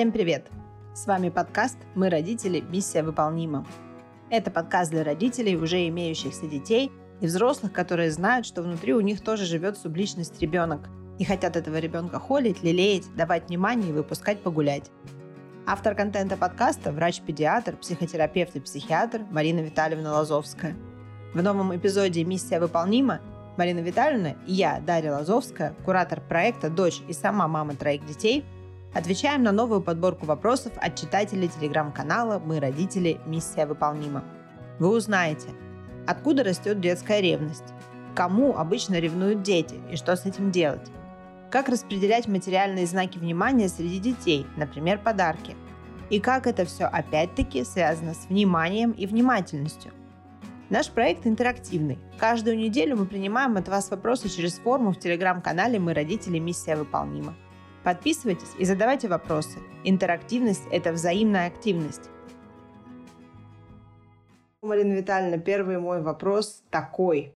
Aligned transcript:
Всем 0.00 0.12
привет! 0.12 0.46
С 0.94 1.06
вами 1.06 1.28
подкаст 1.28 1.76
«Мы 1.94 2.08
родители. 2.08 2.60
Миссия 2.60 3.02
выполнима». 3.02 3.66
Это 4.30 4.50
подкаст 4.50 4.90
для 4.90 5.04
родителей, 5.04 5.56
уже 5.56 5.86
имеющихся 5.88 6.46
детей, 6.46 6.90
и 7.20 7.26
взрослых, 7.26 7.70
которые 7.74 8.10
знают, 8.10 8.46
что 8.46 8.62
внутри 8.62 8.94
у 8.94 9.02
них 9.02 9.20
тоже 9.20 9.44
живет 9.44 9.76
субличность 9.76 10.40
ребенок, 10.40 10.88
и 11.18 11.24
хотят 11.24 11.54
этого 11.54 11.76
ребенка 11.76 12.18
холить, 12.18 12.62
лелеять, 12.62 13.14
давать 13.14 13.50
внимание 13.50 13.90
и 13.90 13.92
выпускать 13.92 14.42
погулять. 14.42 14.90
Автор 15.66 15.94
контента 15.94 16.38
подкаста– 16.38 16.92
врач-педиатр, 16.92 17.76
психотерапевт 17.76 18.56
и 18.56 18.60
психиатр 18.60 19.26
Марина 19.30 19.60
Витальевна 19.60 20.14
Лазовская. 20.14 20.76
В 21.34 21.42
новом 21.42 21.76
эпизоде 21.76 22.24
«Миссия 22.24 22.58
выполнима» 22.58 23.20
Марина 23.58 23.80
Витальевна 23.80 24.36
и 24.46 24.54
я, 24.54 24.80
Дарья 24.80 25.12
Лазовская, 25.12 25.74
куратор 25.84 26.22
проекта 26.22 26.70
«Дочь» 26.70 27.02
и 27.06 27.12
сама 27.12 27.46
мама 27.48 27.74
троих 27.74 28.06
детей, 28.06 28.46
отвечаем 28.92 29.42
на 29.42 29.52
новую 29.52 29.80
подборку 29.80 30.26
вопросов 30.26 30.72
от 30.76 30.96
читателей 30.96 31.48
телеграм-канала 31.48 32.38
«Мы 32.38 32.60
родители. 32.60 33.20
Миссия 33.26 33.66
выполнима». 33.66 34.24
Вы 34.78 34.88
узнаете, 34.96 35.48
откуда 36.06 36.42
растет 36.42 36.80
детская 36.80 37.20
ревность, 37.20 37.74
кому 38.14 38.56
обычно 38.56 38.98
ревнуют 38.98 39.42
дети 39.42 39.80
и 39.90 39.96
что 39.96 40.16
с 40.16 40.26
этим 40.26 40.50
делать, 40.50 40.90
как 41.50 41.68
распределять 41.68 42.28
материальные 42.28 42.86
знаки 42.86 43.18
внимания 43.18 43.68
среди 43.68 43.98
детей, 43.98 44.46
например, 44.56 44.98
подарки, 44.98 45.56
и 46.08 46.18
как 46.18 46.46
это 46.46 46.64
все 46.64 46.84
опять-таки 46.84 47.64
связано 47.64 48.14
с 48.14 48.26
вниманием 48.28 48.90
и 48.92 49.06
внимательностью. 49.06 49.92
Наш 50.68 50.88
проект 50.88 51.26
интерактивный. 51.26 51.98
Каждую 52.18 52.56
неделю 52.56 52.96
мы 52.96 53.06
принимаем 53.06 53.56
от 53.56 53.68
вас 53.68 53.90
вопросы 53.90 54.28
через 54.28 54.54
форму 54.54 54.92
в 54.92 54.98
телеграм-канале 54.98 55.80
«Мы 55.80 55.94
родители. 55.94 56.38
Миссия 56.38 56.76
выполнима». 56.76 57.34
Подписывайтесь 57.84 58.52
и 58.58 58.64
задавайте 58.64 59.08
вопросы. 59.08 59.58
Интерактивность– 59.84 60.64
это 60.70 60.92
взаимная 60.92 61.46
активность. 61.46 62.10
Марина 64.60 64.92
Витальевна, 64.92 65.38
первый 65.38 65.78
мой 65.78 66.02
вопрос 66.02 66.62
такой. 66.70 67.32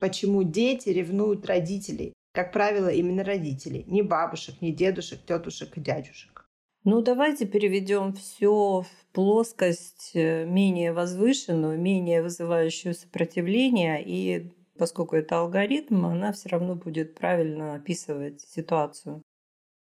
Почему 0.00 0.42
дети 0.42 0.88
ревнуют 0.88 1.46
родителей? 1.46 2.12
Как 2.32 2.52
правило, 2.52 2.88
именно 2.88 3.22
родителей. 3.22 3.84
Ни 3.86 4.02
бабушек, 4.02 4.60
ни 4.60 4.72
дедушек, 4.72 5.24
тетушек 5.24 5.76
и 5.76 5.80
дядюшек. 5.80 6.46
Ну, 6.82 7.00
давайте 7.00 7.46
переведем 7.46 8.12
все 8.12 8.82
в 8.82 9.12
плоскость 9.12 10.10
э, 10.14 10.44
менее 10.44 10.92
возвышенную, 10.92 11.80
менее 11.80 12.22
вызывающую 12.22 12.94
сопротивление. 12.94 14.02
И 14.04 14.52
поскольку 14.76 15.16
это 15.16 15.38
алгоритм, 15.38 16.06
она 16.06 16.32
все 16.32 16.48
равно 16.48 16.74
будет 16.74 17.14
правильно 17.14 17.74
описывать 17.74 18.40
ситуацию. 18.40 19.22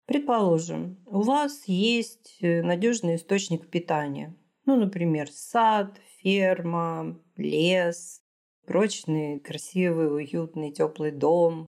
Предположим, 0.10 0.98
у 1.06 1.22
вас 1.22 1.66
есть 1.68 2.40
э, 2.42 2.64
надежный 2.64 3.18
источник 3.18 3.70
питания. 3.70 4.36
Ну, 4.66 4.76
например, 4.76 5.30
сад, 5.30 6.02
ферма, 6.18 7.22
лес, 7.38 8.24
прочный, 8.66 9.40
красивый, 9.40 10.12
уютный, 10.12 10.72
теплый 10.72 11.12
дом, 11.12 11.68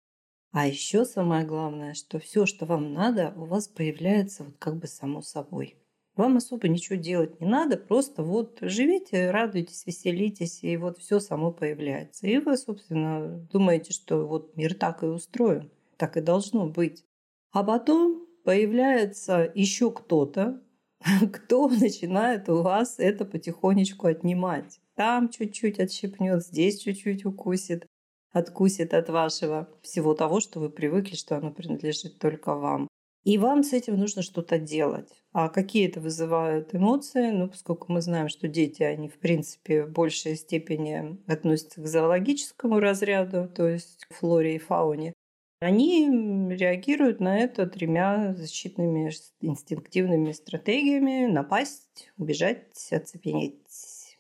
а 0.52 0.66
еще 0.66 1.06
самое 1.06 1.46
главное, 1.46 1.94
что 1.94 2.18
все, 2.18 2.48
что 2.48 2.66
вам 2.66 2.94
надо, 2.94 3.32
у 3.38 3.46
вас 3.46 3.68
появляется 3.68 4.46
вот 4.46 4.56
как 4.58 4.78
бы 4.78 4.88
само 4.88 5.22
собой. 5.22 5.78
Вам 6.16 6.38
особо 6.38 6.68
ничего 6.68 6.96
делать 6.96 7.40
не 7.42 7.46
надо, 7.46 7.78
просто 7.78 8.24
вот 8.24 8.58
живите, 8.62 9.30
радуйтесь, 9.30 9.86
веселитесь, 9.86 10.64
и 10.64 10.78
вот 10.78 10.98
все 10.98 11.20
само 11.20 11.52
появляется. 11.52 12.26
И 12.26 12.40
вы, 12.40 12.58
собственно, 12.58 13.48
думаете, 13.54 13.94
что 13.94 14.26
вот 14.26 14.58
мир 14.58 14.74
так 14.74 15.04
и 15.04 15.06
устроен, 15.06 15.70
так 15.98 16.18
и 16.18 16.22
должно 16.22 16.66
быть. 16.66 17.06
А 17.52 17.64
потом 17.64 18.31
появляется 18.44 19.52
еще 19.54 19.92
кто-то, 19.92 20.62
кто 21.34 21.68
начинает 21.68 22.50
у 22.50 22.62
вас 22.62 22.96
это 22.98 23.26
потихонечку 23.26 24.08
отнимать. 24.08 24.80
Там 24.96 25.30
чуть-чуть 25.30 25.80
отщипнет, 25.80 26.44
здесь 26.44 26.80
чуть-чуть 26.80 27.26
укусит 27.26 27.86
откусит 28.32 28.94
от 28.94 29.10
вашего 29.10 29.70
всего 29.82 30.14
того, 30.14 30.40
что 30.40 30.60
вы 30.60 30.70
привыкли, 30.70 31.16
что 31.16 31.38
оно 31.38 31.52
принадлежит 31.52 32.20
только 32.20 32.56
вам. 32.56 32.88
И 33.24 33.38
вам 33.38 33.64
с 33.64 33.72
этим 33.72 33.98
нужно 33.98 34.24
что-то 34.24 34.58
делать. 34.58 35.10
А 35.32 35.50
какие 35.50 35.88
это 35.88 36.00
вызывают 36.00 36.74
эмоции? 36.74 37.30
Ну, 37.30 37.50
поскольку 37.50 37.92
мы 37.92 38.02
знаем, 38.02 38.30
что 38.30 38.48
дети, 38.48 38.82
они, 38.82 39.10
в 39.10 39.20
принципе, 39.20 39.84
в 39.84 39.92
большей 39.92 40.36
степени 40.36 41.20
относятся 41.28 41.82
к 41.82 41.88
зоологическому 41.88 42.80
разряду, 42.80 43.48
то 43.48 43.68
есть 43.68 44.06
к 44.06 44.14
флоре 44.16 44.56
и 44.56 44.60
фауне, 44.60 45.14
они 45.62 46.10
реагируют 46.50 47.20
на 47.20 47.38
это 47.38 47.68
тремя 47.68 48.34
защитными 48.34 49.12
инстинктивными 49.42 50.32
стратегиями– 50.32 51.26
напасть, 51.32 52.12
убежать, 52.18 52.92
оцепенеть. 52.92 54.18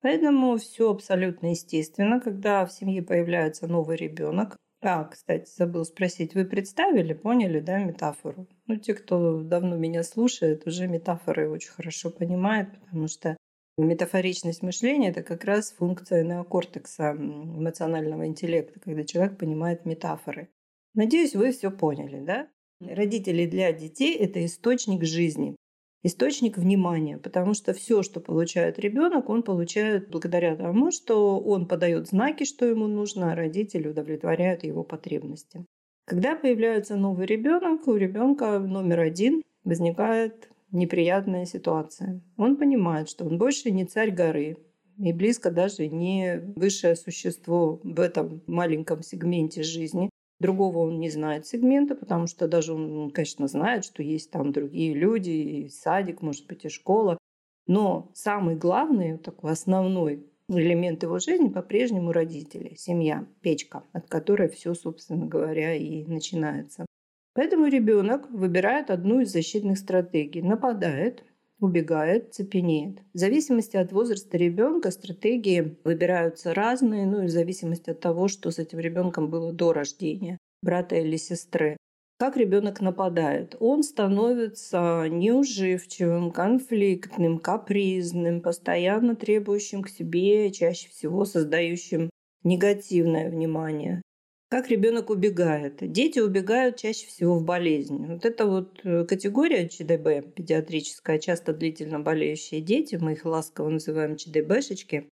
Поэтому 0.00 0.56
все 0.56 0.90
абсолютно 0.90 1.48
естественно, 1.48 2.20
когда 2.20 2.64
в 2.64 2.72
семье 2.72 3.02
появляется 3.02 3.66
новый 3.66 3.96
ребенок. 3.96 4.56
А, 4.80 5.04
кстати, 5.04 5.50
забыл 5.54 5.84
спросить, 5.84 6.34
вы 6.34 6.46
представили, 6.46 7.12
поняли, 7.12 7.60
да, 7.60 7.80
метафору? 7.80 8.46
Ну, 8.66 8.76
те, 8.76 8.94
кто 8.94 9.42
давно 9.42 9.76
меня 9.76 10.02
слушает, 10.04 10.66
уже 10.66 10.86
метафоры 10.86 11.50
очень 11.50 11.70
хорошо 11.70 12.10
понимают, 12.10 12.70
потому 12.80 13.08
что 13.08 13.36
метафоричность 13.76 14.62
мышления– 14.62 15.08
это 15.10 15.22
как 15.22 15.44
раз 15.44 15.72
функция 15.72 16.24
неокортекса 16.24 17.12
эмоционального 17.12 18.26
интеллекта, 18.26 18.80
когда 18.80 19.04
человек 19.04 19.36
понимает 19.36 19.84
метафоры. 19.84 20.48
Надеюсь, 20.94 21.34
вы 21.34 21.52
все 21.52 21.70
поняли, 21.70 22.24
да? 22.24 22.48
Родители 22.80 23.46
для 23.46 23.72
детей– 23.72 24.14
это 24.18 24.44
источник 24.44 25.04
жизни 25.04 25.56
источник 26.02 26.58
внимания, 26.58 27.18
потому 27.18 27.54
что 27.54 27.72
все, 27.72 28.02
что 28.02 28.20
получает 28.20 28.78
ребенок, 28.78 29.28
он 29.28 29.42
получает 29.42 30.10
благодаря 30.10 30.56
тому, 30.56 30.90
что 30.90 31.38
он 31.38 31.66
подает 31.66 32.08
знаки, 32.08 32.44
что 32.44 32.66
ему 32.66 32.86
нужно, 32.86 33.32
а 33.32 33.36
родители 33.36 33.88
удовлетворяют 33.88 34.64
его 34.64 34.84
потребности. 34.84 35.64
Когда 36.06 36.36
появляется 36.36 36.96
новый 36.96 37.26
ребенок, 37.26 37.86
у 37.86 37.94
ребенка 37.94 38.58
номер 38.58 39.00
один 39.00 39.42
возникает 39.64 40.50
неприятная 40.70 41.44
ситуация. 41.44 42.22
Он 42.36 42.56
понимает, 42.56 43.08
что 43.08 43.24
он 43.26 43.38
больше 43.38 43.70
не 43.70 43.84
царь 43.84 44.10
горы, 44.10 44.56
и 44.98 45.12
близко 45.12 45.50
даже 45.50 45.86
не 45.88 46.40
высшее 46.56 46.96
существо 46.96 47.80
в 47.82 48.00
этом 48.00 48.42
маленьком 48.46 49.02
сегменте 49.02 49.62
жизни, 49.62 50.10
Другого 50.40 50.78
он 50.78 51.00
не 51.00 51.10
знает 51.10 51.46
сегмента, 51.46 51.96
потому 51.96 52.26
что 52.26 52.46
даже 52.46 52.72
он, 52.72 53.10
конечно, 53.10 53.48
знает, 53.48 53.84
что 53.84 54.02
есть 54.02 54.30
там 54.30 54.52
другие 54.52 54.94
люди, 54.94 55.30
и 55.30 55.68
садик, 55.68 56.22
может 56.22 56.46
быть, 56.46 56.64
и 56.64 56.68
школа. 56.68 57.18
Но 57.66 58.10
самый 58.14 58.54
главный, 58.56 59.18
такой 59.18 59.52
основной 59.52 60.24
элемент 60.48 61.02
его 61.02 61.18
жизни 61.18 61.48
по-прежнему 61.48 62.12
родители, 62.12 62.74
семья, 62.76 63.26
печка, 63.42 63.82
от 63.92 64.08
которой 64.08 64.48
все, 64.48 64.74
собственно 64.74 65.26
говоря, 65.26 65.74
и 65.74 66.04
начинается. 66.04 66.86
Поэтому 67.34 67.66
ребенок 67.66 68.30
выбирает 68.30 68.90
одну 68.90 69.20
из 69.20 69.30
защитных 69.30 69.78
стратегий. 69.78 70.42
Нападает, 70.42 71.24
убегает, 71.60 72.34
цепенеет. 72.34 72.98
В 73.12 73.18
зависимости 73.18 73.76
от 73.76 73.92
возраста 73.92 74.36
ребенка 74.36 74.90
стратегии 74.90 75.76
выбираются 75.84 76.54
разные, 76.54 77.06
ну 77.06 77.22
и 77.22 77.26
в 77.26 77.30
зависимости 77.30 77.90
от 77.90 78.00
того, 78.00 78.28
что 78.28 78.50
с 78.50 78.58
этим 78.58 78.78
ребенком 78.78 79.28
было 79.28 79.52
до 79.52 79.72
рождения, 79.72 80.38
брата 80.62 80.96
или 80.96 81.16
сестры. 81.16 81.76
Как 82.18 82.36
ребенок 82.36 82.80
нападает? 82.80 83.54
Он 83.60 83.84
становится 83.84 85.06
неуживчивым, 85.08 86.32
конфликтным, 86.32 87.38
капризным, 87.38 88.40
постоянно 88.40 89.14
требующим 89.14 89.82
к 89.82 89.88
себе, 89.88 90.50
чаще 90.50 90.88
всего 90.88 91.24
создающим 91.24 92.10
негативное 92.42 93.30
внимание. 93.30 94.02
Как 94.50 94.70
ребенок 94.70 95.10
убегает? 95.10 95.76
Дети 95.92 96.20
убегают 96.20 96.76
чаще 96.76 97.06
всего 97.06 97.38
в 97.38 97.44
болезнь. 97.44 98.06
Вот 98.06 98.24
это 98.24 98.46
вот 98.46 98.80
э, 98.82 99.04
категория 99.04 99.68
ЧДБ, 99.68 100.32
педиатрическая, 100.34 101.18
часто 101.18 101.52
длительно 101.52 102.00
болеющие 102.00 102.62
дети, 102.62 102.96
мы 102.96 103.12
их 103.12 103.26
ласково 103.26 103.68
называем 103.68 104.16
ЧДБшечки, 104.16 105.10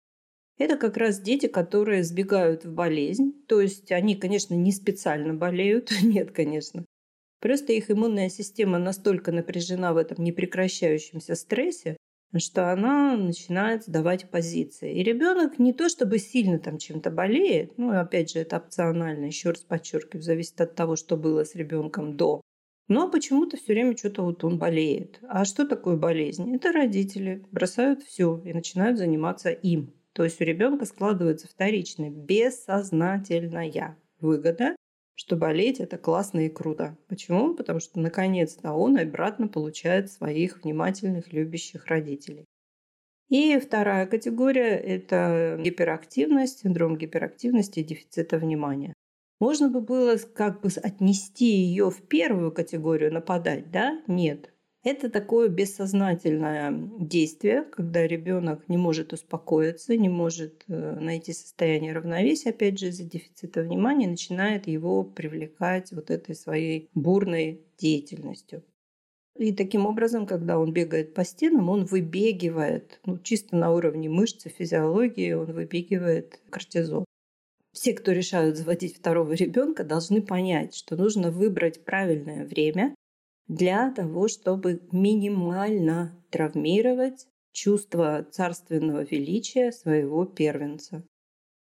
это 0.59 0.77
как 0.77 0.97
раз 0.97 1.19
дети, 1.19 1.47
которые 1.47 2.05
сбегают 2.05 2.65
в 2.65 2.73
болезнь. 2.73 3.33
То 3.49 3.61
есть 3.61 3.91
они, 3.91 4.17
конечно, 4.17 4.55
не 4.55 4.71
специально 4.71 5.35
болеют. 5.35 5.91
Нет, 6.03 6.33
конечно. 6.33 6.85
Просто 7.41 7.73
их 7.73 7.91
иммунная 7.91 8.29
система 8.29 8.79
настолько 8.79 9.33
напряжена 9.33 9.93
в 9.93 9.97
этом 9.97 10.23
непрекращающемся 10.23 11.35
стрессе, 11.35 11.97
что 12.39 12.73
она 12.73 13.17
начинает 13.17 13.85
сдавать 13.85 14.31
позиции. 14.31 14.95
И 14.95 15.03
ребенок 15.03 15.59
не 15.59 15.73
то 15.73 15.89
чтобы 15.89 16.19
сильно 16.19 16.59
там 16.59 16.79
чем-то 16.79 17.11
болеет, 17.11 17.77
ну, 17.77 17.99
опять 17.99 18.31
же, 18.31 18.41
это 18.41 18.57
опционально, 18.57 19.27
еще 19.27 19.51
раз 19.51 19.61
подчеркиваю, 19.61 20.23
зависит 20.23 20.61
от 20.61 20.75
того, 20.75 20.97
что 20.97 21.17
было 21.17 21.45
с 21.45 21.55
ребенком 21.55 22.17
до. 22.17 22.41
Но 22.89 23.11
почему-то 23.11 23.57
все 23.57 23.73
время 23.73 23.97
что-то 23.97 24.23
вот 24.23 24.45
он 24.45 24.59
болеет. 24.59 25.19
А 25.23 25.45
что 25.45 25.67
такое 25.67 25.97
болезнь? 25.97 26.55
Это 26.55 26.73
родители 26.73 27.45
бросают 27.51 28.03
все 28.03 28.43
и 28.45 28.53
начинают 28.53 28.99
заниматься 28.99 29.51
им. 29.51 29.95
То 30.13 30.25
есть 30.25 30.41
у 30.41 30.45
ребенка 30.45 30.85
складывается 30.85 31.49
вторичная 31.49 32.11
бессознательная 32.11 33.97
выгода 34.21 34.77
что 35.15 35.37
болеть 35.37 35.81
это 35.81 35.99
классно 35.99 36.47
и 36.47 36.49
круто. 36.49 36.97
Почему? 37.09 37.55
Потому 37.55 37.81
что 37.81 38.01
наконец-то 38.01 38.73
он 38.73 38.99
обратно 38.99 39.49
получает 39.49 40.11
своих 40.11 40.63
внимательных, 40.63 41.33
любящих 41.33 41.87
родителей. 41.87 42.47
И 43.29 43.59
вторая 43.59 44.07
категория– 44.07 44.77
это 44.77 45.59
гиперактивность, 45.59 46.61
синдром 46.61 46.99
гиперактивности 46.99 47.81
и 47.81 47.85
дефицита 47.85 48.39
внимания. 48.39 48.93
Можно 49.41 49.71
бы 49.71 49.81
было 49.81 50.17
как 50.17 50.61
бы 50.61 50.69
отнести 50.83 51.47
ее 51.47 51.91
в 51.91 52.07
первую 52.07 52.53
категорию, 52.53 53.13
нападать, 53.13 53.71
да? 53.71 54.03
Нет. 54.07 54.53
Это 54.85 55.09
такое 55.09 55.49
бессознательное 55.49 56.73
действие, 56.99 57.63
когда 57.63 58.05
ребенок 58.05 58.69
не 58.69 58.77
может 58.77 59.13
успокоиться, 59.13 59.97
не 59.97 60.09
может 60.09 60.65
э, 60.67 60.99
найти 60.99 61.33
состояние 61.33 61.93
равновесия, 61.93 62.51
опять 62.51 62.81
же, 62.81 62.89
из-за 62.89 63.05
дефицита 63.05 63.63
внимания, 63.63 64.09
начинает 64.09 64.67
его 64.67 65.05
привлекать 65.05 65.93
вот 65.93 66.11
этой 66.11 66.35
своей 66.35 66.89
бурной 66.95 67.61
деятельностью. 67.79 68.65
И 69.39 69.53
таким 69.53 69.87
образом, 69.87 70.27
когда 70.27 70.59
он 70.59 70.73
бегает 70.73 71.15
по 71.15 71.25
стенам, 71.25 71.69
он 71.69 71.85
выбегивает, 71.85 73.01
ну, 73.07 73.19
чисто 73.19 73.55
на 73.55 73.73
уровне 73.73 74.09
мышц 74.09 74.47
и 74.47 74.49
физиологии, 74.49 75.33
он 75.33 75.53
выбегивает 75.53 76.41
кортизол. 76.51 77.05
Все, 77.73 77.95
кто 77.95 78.11
решают 78.11 78.57
заводить 78.57 78.97
второго 78.97 79.33
ребенка, 79.33 79.85
должны 79.85 80.23
понять, 80.23 80.75
что 80.75 80.97
нужно 80.97 81.31
выбрать 81.31 81.85
правильное 81.85 82.45
время 82.45 82.97
для 83.53 83.91
того, 83.91 84.29
чтобы 84.29 84.81
минимально 84.93 86.19
травмировать 86.31 87.27
чувство 87.53 88.27
царственного 88.31 89.05
величия 89.05 89.73
своего 89.73 90.25
первенца. 90.25 91.05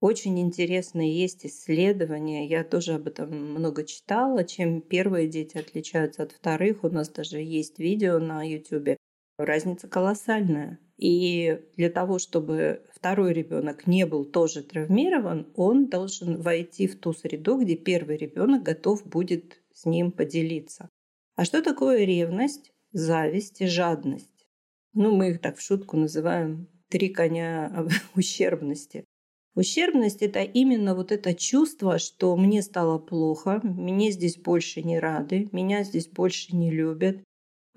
Очень 0.01 0.39
интересные 0.41 1.13
есть 1.13 1.45
исследования, 1.45 2.47
я 2.47 2.63
тоже 2.63 2.95
об 2.95 3.09
этом 3.09 3.55
много 3.55 3.85
читала, 3.85 4.45
чем 4.45 4.81
первые 4.81 5.27
дети 5.29 5.59
отличаются 5.59 6.23
от 6.23 6.33
вторых. 6.33 6.85
У 6.85 6.89
нас 6.89 7.09
даже 7.09 7.39
есть 7.39 7.79
видео 7.81 8.19
на 8.19 8.49
YouTube. 8.49 8.97
Разница 9.37 9.89
колоссальная. 9.89 10.79
И 10.97 11.61
для 11.77 11.91
того, 11.91 12.19
чтобы 12.19 12.83
второй 12.95 13.33
ребенок 13.33 13.87
не 13.87 14.07
был 14.07 14.25
тоже 14.25 14.63
травмирован, 14.63 15.49
он 15.57 15.89
должен 15.89 16.41
войти 16.41 16.87
в 16.87 16.99
ту 17.01 17.13
среду, 17.13 17.59
где 17.59 17.75
первый 17.75 18.17
ребенок 18.17 18.63
готов 18.63 19.05
будет 19.05 19.61
с 19.75 19.87
ним 19.87 20.13
поделиться. 20.13 20.89
А 21.41 21.47
что 21.47 21.63
такое 21.63 22.05
ревность, 22.05 22.71
зависть 22.93 23.63
и 23.63 23.67
жадность? 23.67 24.47
Ну, 24.93 25.17
мы 25.17 25.31
их 25.31 25.41
так 25.41 25.57
в 25.57 25.63
шутку 25.63 25.97
называем 25.97 26.69
три 26.91 27.09
коня 27.09 27.87
ущербности. 28.15 29.07
Ущербность– 29.55 30.21
это 30.21 30.43
именно 30.43 30.95
вот 30.95 31.13
это 31.13 31.33
чувство, 31.33 31.99
что 31.99 32.37
мне 32.37 32.61
стало 32.61 32.99
плохо, 32.99 33.59
мне 33.63 34.11
здесь 34.11 34.37
больше 34.37 34.83
не 34.83 34.99
рады, 34.99 35.49
меня 35.51 35.83
здесь 35.83 36.09
больше 36.09 36.55
не 36.55 36.71
любят, 36.71 37.25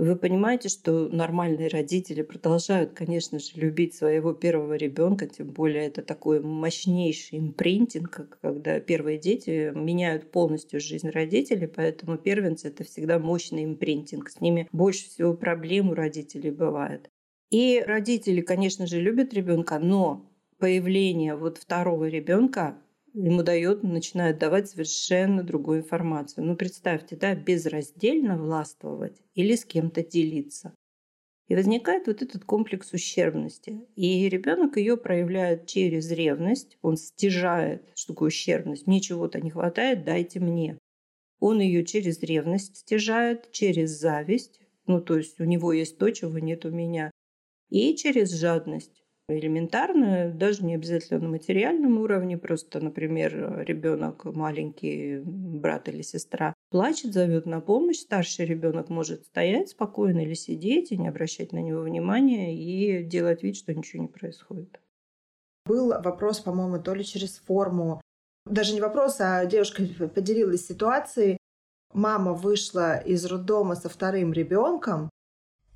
вы 0.03 0.15
понимаете, 0.15 0.69
что 0.69 1.07
нормальные 1.09 1.67
родители 1.67 2.21
продолжают, 2.21 2.93
конечно 2.93 3.39
же, 3.39 3.51
любить 3.55 3.95
своего 3.95 4.33
первого 4.33 4.73
ребенка, 4.75 5.27
тем 5.27 5.47
более 5.51 5.85
это 5.85 6.01
такой 6.01 6.41
мощнейший 6.41 7.39
импринтинг, 7.39 8.37
когда 8.41 8.79
первые 8.79 9.17
дети 9.17 9.71
меняют 9.75 10.31
полностью 10.31 10.79
жизнь 10.79 11.09
родителей, 11.09 11.67
поэтому 11.67 12.17
первенцы 12.17 12.67
это 12.67 12.83
всегда 12.83 13.19
мощный 13.19 13.65
импринтинг. 13.65 14.29
С 14.29 14.41
ними 14.41 14.67
больше 14.71 15.09
всего 15.09 15.33
проблем 15.33 15.89
у 15.89 15.93
родителей 15.93 16.51
бывает. 16.51 17.09
И 17.51 17.83
родители, 17.85 18.41
конечно 18.41 18.87
же, 18.87 18.99
любят 18.99 19.33
ребенка, 19.33 19.79
но 19.79 20.29
появление 20.57 21.35
вот 21.35 21.57
второго 21.57 22.07
ребенка 22.07 22.77
ему 23.13 23.43
дает, 23.43 23.83
начинает 23.83 24.39
давать 24.39 24.69
совершенно 24.69 25.43
другую 25.43 25.79
информацию. 25.79 26.45
Ну, 26.45 26.55
представьте, 26.55 27.15
да, 27.15 27.35
безраздельно 27.35 28.37
властвовать 28.37 29.21
или 29.33 29.55
с 29.55 29.65
кем-то 29.65 30.03
делиться. 30.03 30.73
И 31.47 31.55
возникает 31.55 32.07
вот 32.07 32.21
этот 32.21 32.45
комплекс 32.45 32.93
ущербности. 32.93 33.81
И 33.95 34.27
ребенок 34.29 34.77
ее 34.77 34.97
проявляет 34.97 35.67
через 35.67 36.09
ревность. 36.09 36.77
Он 36.81 36.95
стяжает, 36.97 37.91
что 37.95 38.13
такое 38.13 38.29
ущербность. 38.29 38.87
Мне 38.87 39.01
чего-то 39.01 39.41
не 39.41 39.51
хватает, 39.51 40.05
дайте 40.05 40.39
мне. 40.39 40.77
Он 41.39 41.59
ее 41.59 41.85
через 41.85 42.21
ревность 42.23 42.77
стяжает, 42.77 43.51
через 43.51 43.91
зависть. 43.91 44.61
Ну, 44.87 45.01
то 45.01 45.17
есть 45.17 45.39
у 45.39 45.43
него 45.43 45.73
есть 45.73 45.97
то, 45.97 46.09
чего 46.09 46.39
нет 46.39 46.65
у 46.65 46.69
меня. 46.69 47.11
И 47.69 47.95
через 47.95 48.31
жадность 48.31 49.02
элементарно, 49.29 50.31
даже 50.31 50.65
не 50.65 50.75
обязательно 50.75 51.19
на 51.19 51.29
материальном 51.29 51.99
уровне, 51.99 52.37
просто, 52.37 52.79
например, 52.79 53.63
ребенок 53.65 54.25
маленький, 54.25 55.21
брат 55.23 55.87
или 55.87 56.01
сестра, 56.01 56.53
плачет, 56.69 57.13
зовет 57.13 57.45
на 57.45 57.61
помощь, 57.61 57.99
старший 57.99 58.45
ребенок 58.45 58.89
может 58.89 59.25
стоять 59.25 59.69
спокойно 59.69 60.19
или 60.19 60.33
сидеть 60.33 60.91
и 60.91 60.97
не 60.97 61.07
обращать 61.07 61.53
на 61.53 61.59
него 61.59 61.81
внимания 61.81 62.55
и 62.55 63.03
делать 63.03 63.43
вид, 63.43 63.55
что 63.55 63.73
ничего 63.73 64.03
не 64.03 64.09
происходит. 64.09 64.79
Был 65.65 65.89
вопрос, 65.89 66.41
по-моему, 66.41 66.81
то 66.81 66.93
ли 66.93 67.05
через 67.05 67.37
форму. 67.37 68.01
Даже 68.45 68.73
не 68.73 68.81
вопрос, 68.81 69.21
а 69.21 69.45
девушка 69.45 69.83
поделилась 70.13 70.65
ситуацией. 70.65 71.37
Мама 71.93 72.33
вышла 72.33 72.97
из 72.97 73.23
роддома 73.25 73.75
со 73.75 73.87
вторым 73.87 74.33
ребенком, 74.33 75.09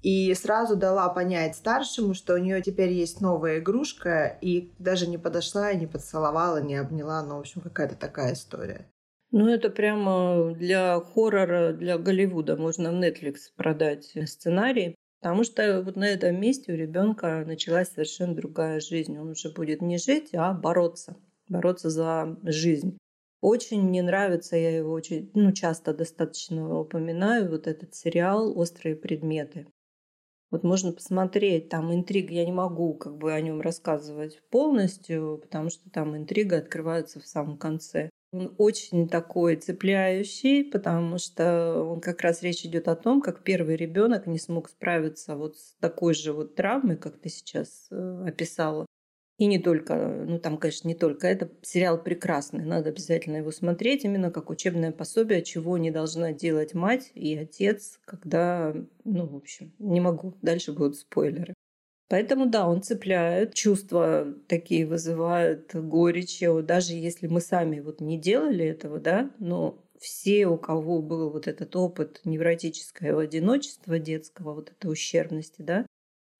и 0.07 0.33
сразу 0.36 0.77
дала 0.77 1.09
понять 1.09 1.57
старшему, 1.57 2.13
что 2.13 2.36
у 2.36 2.38
нее 2.38 2.62
теперь 2.62 2.94
есть 2.94 3.19
новая 3.19 3.59
игрушка, 3.59 4.38
и 4.39 4.71
даже 4.80 5.06
не 5.06 5.18
подошла, 5.18 5.74
не 5.74 5.86
поцеловала, 5.86 6.62
не 6.62 6.75
обняла. 6.75 7.21
Ну, 7.24 7.36
в 7.36 7.39
общем, 7.42 7.59
какая-то 7.59 7.98
такая 7.98 8.31
история. 8.31 8.89
Ну, 9.31 9.50
это 9.50 9.69
прямо 9.69 10.56
для 10.56 11.01
хоррора, 11.01 11.74
для 11.74 11.98
Голливуда. 11.98 12.56
Можно 12.56 12.92
в 12.92 13.04
Netflix 13.04 13.51
продать 13.57 14.13
сценарий. 14.27 14.95
Потому 15.19 15.44
что 15.44 15.81
вот 15.81 15.98
на 15.98 16.07
этом 16.07 16.39
месте 16.39 16.71
у 16.71 16.77
ребенка 16.77 17.44
началась 17.45 17.89
совершенно 17.89 18.33
другая 18.33 18.80
жизнь. 18.80 19.18
Он 19.18 19.31
уже 19.31 19.50
будет 19.50 19.81
не 19.81 19.98
жить, 19.98 20.30
а 20.33 20.53
бороться. 20.53 21.18
Бороться 21.50 21.89
за 21.89 22.38
жизнь. 22.44 22.98
Очень 23.42 23.81
мне 23.81 24.01
нравится, 24.03 24.56
я 24.56 24.77
его 24.77 24.94
очень 24.94 25.30
ну, 25.33 25.51
часто 25.51 25.94
достаточно 25.94 26.80
упоминаю, 26.80 27.50
вот 27.50 27.68
этот 27.68 27.94
сериал 27.94 28.57
«Острые 28.57 28.95
предметы». 28.95 29.68
Вот 30.50 30.64
можно 30.64 30.94
посмотреть, 30.94 31.68
там 31.68 31.94
интрига, 31.94 32.34
я 32.34 32.46
не 32.46 32.54
могу 32.54 32.94
как 32.94 33.18
бы 33.18 33.34
о 33.34 33.42
нем 33.42 33.60
рассказывать 33.60 34.42
полностью, 34.50 35.40
потому 35.42 35.70
что 35.70 35.90
там 35.90 36.16
интрига 36.16 36.58
открывается 36.58 37.20
в 37.20 37.28
самом 37.28 37.58
конце. 37.58 38.10
Он 38.32 38.54
очень 38.58 39.10
такой 39.10 39.56
цепляющий, 39.56 40.63
потому 40.63 41.18
что 41.18 41.84
он 41.84 42.01
как 42.01 42.22
раз 42.22 42.44
речь 42.44 42.66
идет 42.66 42.88
о 42.88 42.96
том, 42.96 43.22
как 43.22 43.44
первый 43.44 43.75
ребенок 43.75 44.27
не 44.27 44.39
смог 44.39 44.70
справиться 44.70 45.36
вот 45.36 45.58
с 45.58 45.75
такой 45.80 46.13
же 46.13 46.34
вот 46.34 46.56
травмой, 46.56 46.98
как 46.98 47.18
ты 47.20 47.30
сейчас 47.30 47.88
э, 47.92 48.25
описала. 48.27 48.86
И 49.38 49.46
не 49.46 49.60
только, 49.60 49.96
ну 50.25 50.39
там, 50.39 50.58
конечно, 50.58 50.88
не 50.88 50.96
только. 50.96 51.27
Это 51.27 51.51
сериал 51.62 52.01
прекрасный, 52.01 52.65
надо 52.65 52.89
обязательно 52.89 53.38
его 53.38 53.51
смотреть, 53.51 54.03
именно 54.03 54.32
как 54.32 54.50
учебное 54.50 54.91
пособие, 54.91 55.44
чего 55.44 55.77
не 55.77 55.91
должна 55.91 56.32
делать 56.32 56.74
мать 56.74 57.12
и 57.13 57.36
отец, 57.38 58.00
когда, 58.06 58.75
ну, 59.03 59.27
в 59.27 59.36
общем, 59.36 59.74
не 59.77 60.01
могу, 60.01 60.34
дальше 60.41 60.74
будут 60.74 60.98
спойлеры. 60.98 61.53
Поэтому, 62.10 62.48
да, 62.48 62.67
он 62.67 62.82
цепляет, 62.82 63.53
чувства 63.53 64.34
такие 64.48 64.88
вызывают 64.88 65.75
горечь, 65.75 66.41
даже 66.63 66.94
если 66.94 67.27
мы 67.27 67.41
сами 67.41 67.79
вот 67.82 68.00
не 68.00 68.17
делали 68.17 68.65
этого, 68.65 69.00
да, 69.00 69.29
но 69.39 69.84
все, 70.00 70.48
у 70.48 70.58
кого 70.58 71.01
был 71.01 71.29
вот 71.29 71.48
этот 71.48 71.75
опыт 71.75 72.22
невротического 72.24 73.24
одиночества 73.24 74.00
детского, 74.00 74.53
вот 74.53 74.72
этой 74.72 74.91
ущербности, 74.91 75.62
да, 75.62 75.86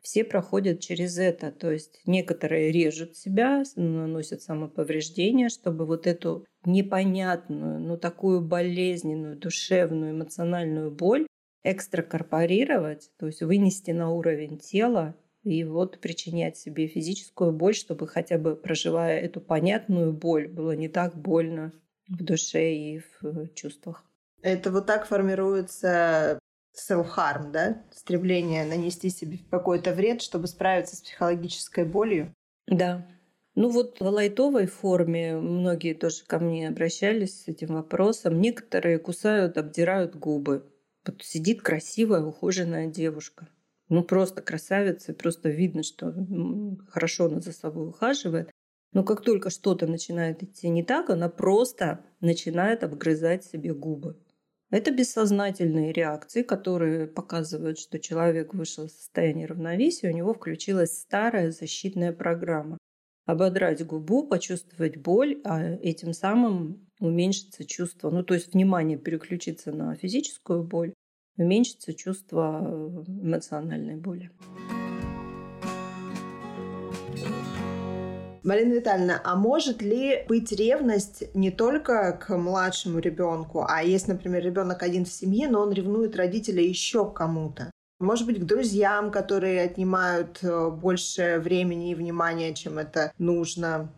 все 0.08 0.24
проходят 0.24 0.80
через 0.80 1.18
это. 1.18 1.52
То 1.52 1.70
есть 1.70 2.00
некоторые 2.06 2.72
режут 2.72 3.18
себя, 3.18 3.64
наносят 3.76 4.42
самоповреждения, 4.42 5.50
чтобы 5.50 5.86
вот 5.86 6.08
эту 6.08 6.46
непонятную, 6.64 7.82
ну 7.82 7.98
такую 7.98 8.40
болезненную, 8.40 9.36
душевную, 9.36 10.14
эмоциональную 10.14 10.92
боль 10.92 11.28
экстракорпорировать, 11.64 13.12
то 13.20 13.26
есть 13.26 13.42
вынести 13.42 13.92
на 13.92 14.10
уровень 14.10 14.58
тела 14.58 15.14
и 15.44 15.66
вот 15.66 16.00
причинять 16.00 16.56
себе 16.56 16.88
физическую 16.88 17.52
боль, 17.52 17.76
чтобы 17.76 18.08
хотя 18.08 18.38
бы 18.38 18.56
проживая 18.56 19.20
эту 19.20 19.42
понятную 19.42 20.14
боль, 20.14 20.48
было 20.48 20.72
не 20.72 20.88
так 20.88 21.18
больно 21.18 21.74
в 22.08 22.24
душе 22.24 22.74
и 22.74 23.02
в 23.20 23.50
чувствах. 23.56 24.06
Это 24.42 24.72
вот 24.72 24.86
так 24.86 25.06
формируется 25.06 26.40
self-harm, 26.78 27.52
да? 27.52 27.84
Стремление 27.92 28.66
нанести 28.66 29.10
себе 29.10 29.40
какой-то 29.50 29.94
вред, 29.94 30.22
чтобы 30.22 30.48
справиться 30.48 30.96
с 30.96 31.02
психологической 31.02 31.86
болью. 31.86 32.34
Да. 32.68 33.08
Ну 33.56 33.70
вот 33.70 34.00
в 34.00 34.06
лайтовой 34.06 34.68
форме 34.68 35.36
многие 35.38 35.94
тоже 35.94 36.24
ко 36.26 36.38
мне 36.40 36.68
обращались 36.68 37.44
с 37.44 37.48
этим 37.48 37.74
вопросом. 37.74 38.40
Некоторые 38.40 39.00
кусают, 39.00 39.58
обдирают 39.58 40.16
губы. 40.16 40.72
Вот 41.06 41.24
сидит 41.24 41.62
красивая, 41.62 42.22
ухоженная 42.22 42.88
девушка. 42.88 43.48
Ну 43.90 44.04
просто 44.04 44.42
красавица, 44.42 45.14
просто 45.14 45.50
видно, 45.50 45.82
что 45.82 46.14
хорошо 46.90 47.26
она 47.26 47.40
за 47.40 47.54
собой 47.54 47.88
ухаживает. 47.88 48.52
Но 48.94 49.04
как 49.04 49.22
только 49.22 49.50
что-то 49.50 49.88
начинает 49.88 50.44
идти 50.44 50.70
не 50.70 50.84
так, 50.84 51.10
она 51.10 51.30
просто 51.30 52.06
начинает 52.20 52.84
обгрызать 52.84 53.44
себе 53.44 53.74
губы. 53.74 54.18
Это 54.70 54.92
бессознательные 54.92 55.94
реакции, 55.94 56.44
которые 56.44 57.08
показывают, 57.08 57.80
что 57.80 58.00
человек 58.00 58.54
вышел 58.54 58.86
из 58.86 58.98
состояния 58.98 59.46
равновесия, 59.46 60.10
у 60.10 60.16
него 60.16 60.34
включилась 60.34 61.00
старая 61.00 61.52
защитная 61.52 62.12
программа. 62.12 62.78
Ободрать 63.26 63.86
губу, 63.86 64.28
почувствовать 64.28 64.98
боль, 64.98 65.40
а 65.46 65.62
этим 65.62 66.14
самым 66.14 66.90
уменьшится 67.00 67.66
чувство, 67.66 68.10
ну 68.10 68.24
то 68.24 68.34
есть 68.34 68.54
внимание 68.54 68.98
переключиться 68.98 69.72
на 69.72 69.96
физическую 69.96 70.64
боль, 70.64 70.94
уменьшится 71.38 71.94
чувство 71.94 73.06
эмоциональной 73.08 73.96
боли. 73.96 74.32
Марина 78.48 78.76
Витальевна, 78.76 79.22
а 79.26 79.36
может 79.36 79.82
ли 79.82 80.24
быть 80.30 80.54
ревность 80.54 81.36
не 81.36 81.52
только 81.52 82.14
к 82.14 82.38
младшему 82.38 83.00
ребенку, 83.00 83.66
а 83.68 83.84
есть, 83.84 84.08
например, 84.08 84.42
ребенок 84.42 84.84
один 84.84 85.04
в 85.04 85.10
семье, 85.10 85.50
но 85.50 85.60
он 85.60 85.74
ревнует 85.74 86.16
родителя 86.16 86.64
еще 86.64 87.12
к 87.12 87.14
кому-то? 87.14 87.70
Может 88.00 88.26
быть, 88.26 88.40
к 88.40 88.46
друзьям, 88.46 89.12
которые 89.12 89.64
отнимают 89.64 90.40
э, 90.44 90.70
больше 90.70 91.42
времени 91.44 91.92
и 91.92 91.96
внимания, 91.96 92.54
чем 92.54 92.78
это 92.78 93.12
нужно. 93.18 93.92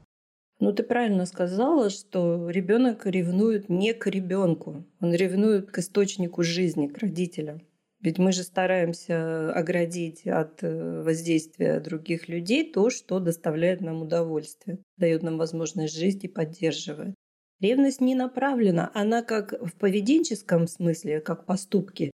Ну, 0.60 0.74
ты 0.74 0.82
правильно 0.82 1.28
сказала, 1.28 1.92
что 1.92 2.50
ребенок 2.50 3.06
ревнует 3.06 3.70
не 3.70 3.94
к 3.94 4.08
ребенку, 4.08 4.84
он 5.00 5.14
ревнует 5.14 5.70
к 5.70 5.78
источнику 5.78 6.42
жизни, 6.42 6.88
к 6.88 6.98
родителям. 6.98 7.62
Ведь 8.02 8.18
мы 8.18 8.32
же 8.32 8.44
стараемся 8.44 9.52
оградить 9.54 10.26
от 10.26 10.64
э, 10.64 11.02
воздействия 11.04 11.82
других 11.82 12.30
людей 12.30 12.72
то, 12.72 12.90
что 12.90 13.20
доставляет 13.20 13.82
нам 13.82 14.02
удовольствие, 14.02 14.80
дает 14.96 15.22
нам 15.22 15.38
возможность 15.38 15.98
жить 15.98 16.24
и 16.24 16.30
поддерживает. 16.30 17.16
Ревность 17.60 18.00
не 18.00 18.16
направлена, 18.16 18.90
она 18.94 19.22
как 19.22 19.54
в 19.62 19.78
поведенческом 19.78 20.66
смысле, 20.68 21.20
как 21.20 21.46
поступки. 21.46 22.12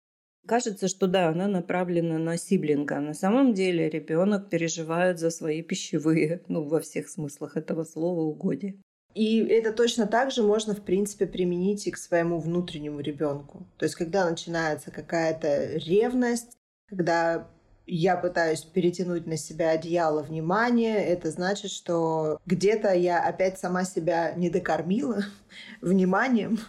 Кажется, 0.47 0.87
что 0.87 1.07
да, 1.07 1.29
она 1.29 1.47
направлена 1.47 2.19
на 2.19 2.37
сиблинга. 2.37 2.99
На 2.99 3.15
самом 3.15 3.53
деле 3.53 3.89
ребенок 3.89 4.49
переживает 4.49 5.17
за 5.17 5.31
свои 5.31 5.63
пищевые, 5.63 6.43
ну, 6.47 6.67
во 6.67 6.79
всех 6.79 7.09
смыслах 7.09 7.57
этого 7.57 7.83
слова, 7.85 8.21
угодья. 8.21 8.75
И 9.13 9.39
это 9.39 9.73
точно 9.73 10.07
так 10.07 10.31
же 10.31 10.43
можно, 10.43 10.73
в 10.73 10.81
принципе, 10.81 11.25
применить 11.25 11.87
и 11.87 11.91
к 11.91 11.97
своему 11.97 12.39
внутреннему 12.39 12.99
ребенку. 12.99 13.65
То 13.77 13.85
есть, 13.85 13.95
когда 13.95 14.29
начинается 14.29 14.91
какая-то 14.91 15.75
ревность, 15.77 16.57
когда 16.87 17.47
я 17.85 18.15
пытаюсь 18.15 18.61
перетянуть 18.61 19.27
на 19.27 19.37
себя 19.37 19.71
одеяло 19.71 20.21
внимания, 20.21 20.97
это 21.03 21.29
значит, 21.31 21.71
что 21.71 22.39
где-то 22.45 22.93
я 22.93 23.21
опять 23.21 23.59
сама 23.59 23.83
себя 23.83 24.33
не 24.33 24.49
докормила 24.49 25.25
вниманием, 25.81 26.59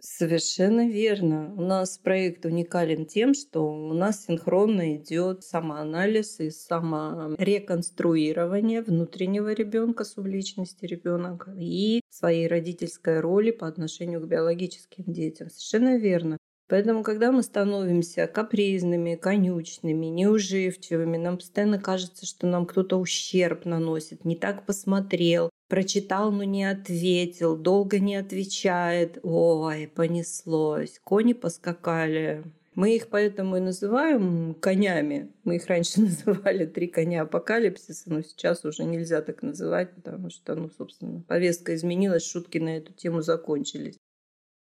Совершенно 0.00 0.88
верно. 0.88 1.52
У 1.56 1.60
нас 1.60 1.98
проект 1.98 2.46
уникален 2.46 3.04
тем, 3.04 3.34
что 3.34 3.68
у 3.68 3.92
нас 3.92 4.26
синхронно 4.26 4.94
идет 4.94 5.42
самоанализ 5.42 6.38
и 6.38 6.50
самореконструирование 6.50 8.82
внутреннего 8.82 9.52
ребенка, 9.52 10.04
субличности 10.04 10.84
ребенка 10.84 11.52
и 11.58 12.00
своей 12.10 12.46
родительской 12.46 13.18
роли 13.18 13.50
по 13.50 13.66
отношению 13.66 14.20
к 14.20 14.28
биологическим 14.28 15.02
детям. 15.06 15.50
Совершенно 15.50 15.98
верно. 15.98 16.38
Поэтому, 16.68 17.02
когда 17.02 17.32
мы 17.32 17.42
становимся 17.42 18.26
капризными, 18.26 19.14
конючными, 19.14 20.06
неуживчивыми, 20.06 21.16
нам 21.16 21.38
постоянно 21.38 21.78
кажется, 21.78 22.26
что 22.26 22.46
нам 22.46 22.66
кто-то 22.66 22.98
ущерб 22.98 23.64
наносит, 23.64 24.26
не 24.26 24.36
так 24.36 24.66
посмотрел, 24.66 25.48
прочитал, 25.68 26.30
но 26.30 26.44
не 26.44 26.64
ответил, 26.64 27.56
долго 27.56 27.98
не 27.98 28.16
отвечает. 28.16 29.18
Ой, 29.22 29.90
понеслось. 29.94 31.00
Кони 31.02 31.32
поскакали. 31.32 32.44
Мы 32.74 32.94
их 32.94 33.08
поэтому 33.08 33.56
и 33.56 33.60
называем 33.60 34.54
конями. 34.54 35.32
Мы 35.44 35.56
их 35.56 35.66
раньше 35.66 36.00
называли 36.02 36.66
«Три 36.66 36.86
коня 36.86 37.22
апокалипсиса», 37.22 38.04
но 38.06 38.22
сейчас 38.22 38.64
уже 38.64 38.84
нельзя 38.84 39.22
так 39.22 39.42
называть, 39.42 39.94
потому 39.94 40.30
что, 40.30 40.54
ну, 40.54 40.70
собственно, 40.76 41.22
повестка 41.22 41.74
изменилась, 41.74 42.24
шутки 42.24 42.58
на 42.58 42.76
эту 42.76 42.92
тему 42.92 43.22
закончились. 43.22 43.96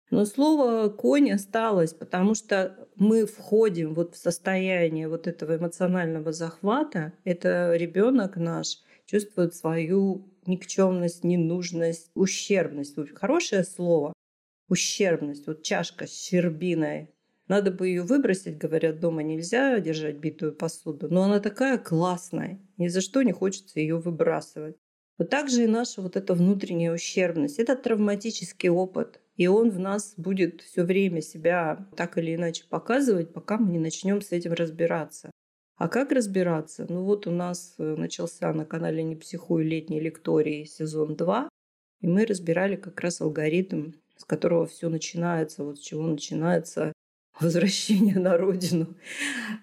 Но 0.09 0.25
слово 0.25 0.89
«конь» 0.89 1.31
осталось, 1.31 1.93
потому 1.93 2.33
что 2.33 2.87
мы 2.95 3.25
входим 3.25 3.93
вот 3.93 4.15
в 4.15 4.17
состояние 4.17 5.09
вот 5.09 5.27
этого 5.27 5.57
эмоционального 5.57 6.31
захвата. 6.31 7.11
Это 7.25 7.75
ребенок 7.75 8.37
наш 8.37 8.79
чувствует 9.05 9.53
свою 9.53 10.25
никчемность, 10.45 11.25
ненужность, 11.25 12.09
ущербность. 12.15 12.95
Хорошее 13.15 13.65
слово. 13.65 14.13
Ущербность. 14.69 15.45
Вот 15.45 15.63
чашка 15.63 16.07
с 16.07 16.13
щербиной. 16.13 17.09
Надо 17.49 17.71
бы 17.71 17.87
ее 17.87 18.03
выбросить, 18.03 18.57
говорят, 18.57 18.99
дома 18.99 19.23
нельзя 19.23 19.79
держать 19.79 20.17
битую 20.17 20.53
посуду. 20.53 21.07
Но 21.09 21.23
она 21.23 21.39
такая 21.39 21.77
классная. 21.77 22.59
Ни 22.77 22.87
за 22.87 23.01
что 23.01 23.23
не 23.23 23.31
хочется 23.31 23.79
ее 23.79 23.97
выбрасывать. 23.97 24.75
Вот 25.17 25.29
так 25.29 25.49
же 25.49 25.63
и 25.63 25.67
наша 25.67 26.01
вот 26.01 26.15
эта 26.15 26.33
внутренняя 26.33 26.93
ущербность. 26.93 27.59
Это 27.59 27.75
травматический 27.75 28.69
опыт. 28.69 29.21
И 29.37 29.47
он 29.47 29.69
в 29.69 29.79
нас 29.79 30.15
будет 30.17 30.61
все 30.61 30.83
время 30.83 31.21
себя 31.21 31.87
так 31.95 32.17
или 32.17 32.35
иначе 32.35 32.65
показывать, 32.67 33.33
пока 33.33 33.57
мы 33.57 33.71
не 33.71 33.79
начнем 33.79 34.21
с 34.21 34.31
этим 34.31 34.53
разбираться. 34.53 35.31
А 35.77 35.87
как 35.87 36.11
разбираться? 36.11 36.87
Ну 36.89 37.03
вот 37.03 37.27
у 37.27 37.31
нас 37.31 37.75
э, 37.77 37.83
начался 37.83 38.51
на 38.51 38.65
канале 38.65 39.03
«Не 39.03 39.15
психуй» 39.15 39.63
летний 39.63 39.99
лекторий 39.99 40.65
сезон 40.65 41.15
2, 41.15 41.49
и 42.01 42.07
мы 42.07 42.25
разбирали 42.25 42.75
как 42.75 42.99
раз 42.99 43.21
алгоритм, 43.21 43.91
с 44.17 44.25
которого 44.25 44.65
все 44.65 44.89
начинается, 44.89 45.63
вот 45.63 45.77
с 45.77 45.81
чего 45.81 46.07
начинается 46.07 46.93
возвращение 47.39 48.17
на 48.17 48.37
родину. 48.37 48.97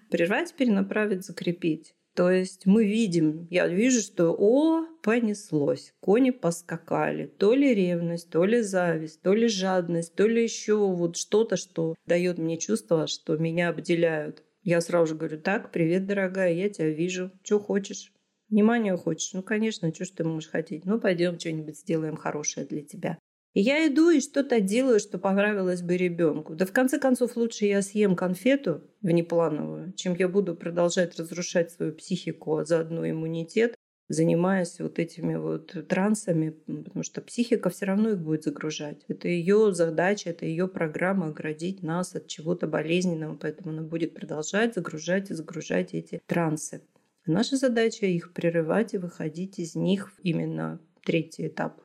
Прервать, 0.09 0.53
перенаправить, 0.53 1.25
закрепить. 1.25 1.93
То 2.15 2.31
есть 2.31 2.65
мы 2.65 2.85
видим, 2.85 3.45
я 3.49 3.67
вижу, 3.67 3.99
что 3.99 4.33
о, 4.37 4.87
понеслось, 5.03 5.93
кони 5.99 6.31
поскакали. 6.31 7.25
То 7.25 7.53
ли 7.53 7.75
ревность, 7.75 8.29
то 8.29 8.45
ли 8.45 8.61
зависть, 8.61 9.21
то 9.21 9.33
ли 9.33 9.49
жадность, 9.49 10.15
то 10.15 10.25
ли 10.25 10.41
еще 10.41 10.77
вот 10.77 11.17
что-то, 11.17 11.57
что 11.57 11.93
дает 12.05 12.37
мне 12.37 12.57
чувство, 12.57 13.07
что 13.07 13.35
меня 13.35 13.67
обделяют. 13.67 14.43
Я 14.63 14.79
сразу 14.79 15.07
же 15.07 15.15
говорю, 15.15 15.41
так, 15.41 15.73
привет, 15.73 16.07
дорогая, 16.07 16.53
я 16.53 16.69
тебя 16.69 16.89
вижу. 16.89 17.31
Что 17.43 17.59
хочешь? 17.59 18.13
Внимание 18.49 18.95
хочешь? 18.95 19.33
Ну, 19.33 19.43
конечно, 19.43 19.93
что 19.93 20.05
ж 20.05 20.09
ты 20.11 20.23
можешь 20.23 20.49
хотеть? 20.49 20.85
Ну, 20.85 20.99
пойдем 21.01 21.37
что-нибудь 21.37 21.77
сделаем 21.77 22.15
хорошее 22.15 22.65
для 22.65 22.81
тебя. 22.81 23.19
Я 23.57 23.87
иду 23.87 24.09
и 24.09 24.19
что-то 24.19 24.59
делаю, 24.59 24.99
что 24.99 25.17
понравилось 25.17 25.81
бы 25.81 25.95
ребенку. 25.95 26.55
Да 26.55 26.65
в 26.65 26.73
конце 26.73 26.99
концов 26.99 27.37
лучше 27.37 27.65
я 27.65 27.81
съем 27.81 28.17
конфету 28.17 28.81
внеплановую, 29.01 29.93
чем 29.93 30.13
я 30.13 30.27
буду 30.27 30.55
продолжать 30.55 31.17
разрушать 31.17 31.71
свою 31.71 31.93
психику, 31.93 32.57
а 32.57 32.65
заодно 32.65 33.09
иммунитет, 33.09 33.73
занимаясь 34.09 34.77
вот 34.81 34.99
этими 34.99 35.35
вот 35.35 35.87
трансами, 35.87 36.49
потому 36.49 37.03
что 37.03 37.21
психика 37.21 37.69
все 37.69 37.85
равно 37.85 38.09
их 38.09 38.19
будет 38.19 38.43
загружать. 38.43 39.05
Это 39.07 39.29
ее 39.29 39.73
задача, 39.73 40.31
это 40.31 40.45
ее 40.45 40.67
программа 40.67 41.27
оградить 41.27 41.81
нас 41.81 42.13
от 42.13 42.27
чего-то 42.27 42.67
болезненного, 42.67 43.37
поэтому 43.37 43.69
она 43.69 43.83
будет 43.83 44.13
продолжать 44.13 44.75
загружать 44.75 45.31
и 45.31 45.33
загружать 45.33 45.93
эти 45.93 46.21
трансы. 46.25 46.81
Наша 47.25 47.55
задача 47.55 48.05
их 48.05 48.33
прерывать 48.33 48.93
и 48.93 48.97
выходить 48.97 49.59
из 49.59 49.75
них 49.75 50.11
именно 50.23 50.81
третий 51.05 51.47
этап 51.47 51.84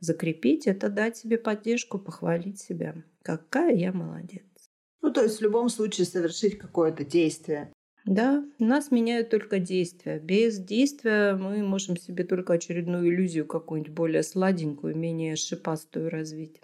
Закрепить– 0.00 0.66
это 0.66 0.88
дать 0.88 1.16
себе 1.16 1.38
поддержку, 1.38 1.98
похвалить 1.98 2.60
себя. 2.60 2.94
Какая 3.22 3.74
я 3.74 3.92
молодец. 3.92 4.44
Ну, 5.02 5.12
то 5.12 5.22
есть 5.22 5.38
в 5.38 5.42
любом 5.42 5.68
случае 5.68 6.06
совершить 6.06 6.58
какое-то 6.58 7.04
действие. 7.04 7.72
Да, 8.04 8.44
нас 8.58 8.90
меняют 8.90 9.30
только 9.30 9.58
действия. 9.58 10.18
Без 10.18 10.58
действия 10.58 11.34
мы 11.34 11.62
можем 11.62 11.96
себе 11.96 12.24
только 12.24 12.54
очередную 12.54 13.08
иллюзию 13.08 13.46
какую-нибудь 13.46 13.92
более 13.92 14.22
сладенькую, 14.22 14.96
менее 14.96 15.36
шипастую 15.36 16.10
развить. 16.10 16.60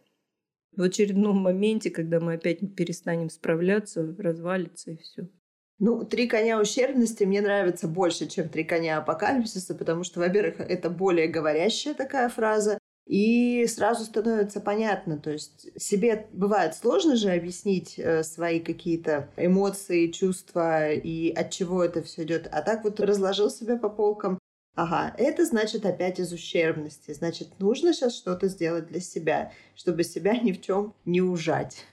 В 0.77 0.83
очередном 0.83 1.37
моменте, 1.39 1.91
когда 1.91 2.19
мы 2.21 2.35
опять 2.35 2.61
перестанем 2.75 3.31
справляться, 3.31 4.15
развалится 4.19 4.93
и 4.93 4.97
все. 4.97 5.29
Ну, 5.79 6.05
«Три 6.05 6.29
коня 6.29 6.61
ущербности» 6.61 7.25
мне 7.25 7.41
нравится 7.41 7.89
больше, 7.89 8.27
чем 8.29 8.49
«Три 8.49 8.65
коня 8.65 8.99
апокалипсиса», 8.99 9.75
потому 9.75 10.05
что, 10.05 10.21
во-первых, 10.21 10.61
это 10.61 10.89
более 10.89 11.27
говорящая 11.27 11.95
такая 11.95 12.29
фраза, 12.29 12.79
и 13.07 13.67
сразу 13.67 14.05
становится 14.05 14.61
понятно, 14.61 15.19
то 15.19 15.31
есть 15.31 15.69
себе 15.81 16.27
бывает 16.33 16.75
сложно 16.75 17.17
же 17.17 17.31
объяснить 17.31 17.99
э, 17.99 18.23
свои 18.23 18.61
какие-то 18.61 19.29
эмоции, 19.37 20.11
чувства 20.11 20.91
и 20.91 21.31
от 21.31 21.51
чего 21.51 21.85
это 21.85 22.03
все 22.03 22.23
идет. 22.23 22.49
А 22.51 22.63
так 22.63 22.85
вот 22.85 23.01
разложил 23.01 23.51
себя 23.51 23.77
по 23.77 23.91
полкам. 23.91 24.39
Ага, 24.75 25.15
это 25.19 25.45
значит 25.45 25.87
опять 25.87 26.19
из 26.19 26.33
ущербности. 26.33 27.13
Значит, 27.13 27.61
нужно 27.61 27.93
сейчас 27.93 28.17
что-то 28.17 28.49
сделать 28.49 28.89
для 28.89 29.01
себя, 29.01 29.53
чтобы 29.77 30.03
себя 30.03 30.37
ни 30.37 30.53
в 30.53 30.61
чем 30.61 30.95
не 31.05 31.21
ужать. 31.21 31.85